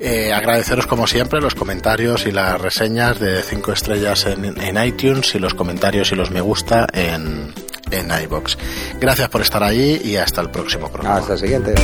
Eh, 0.00 0.32
agradeceros 0.32 0.86
como 0.86 1.06
siempre 1.06 1.40
los 1.40 1.54
comentarios 1.54 2.26
y 2.26 2.30
las 2.30 2.60
reseñas 2.60 3.18
de 3.18 3.42
5 3.42 3.72
estrellas 3.72 4.26
en, 4.26 4.44
en, 4.44 4.84
iTunes 4.84 5.34
y 5.34 5.40
los 5.40 5.54
comentarios 5.54 6.12
y 6.12 6.14
los 6.14 6.30
me 6.30 6.40
gusta 6.40 6.86
en, 6.92 7.52
en 7.90 8.22
iBox. 8.22 8.56
Gracias 9.00 9.28
por 9.28 9.40
estar 9.40 9.62
ahí 9.62 10.00
y 10.04 10.16
hasta 10.16 10.40
el 10.40 10.50
próximo 10.50 10.88
programa. 10.90 11.18
Hasta 11.18 11.32
el 11.32 11.38
siguiente. 11.38 11.74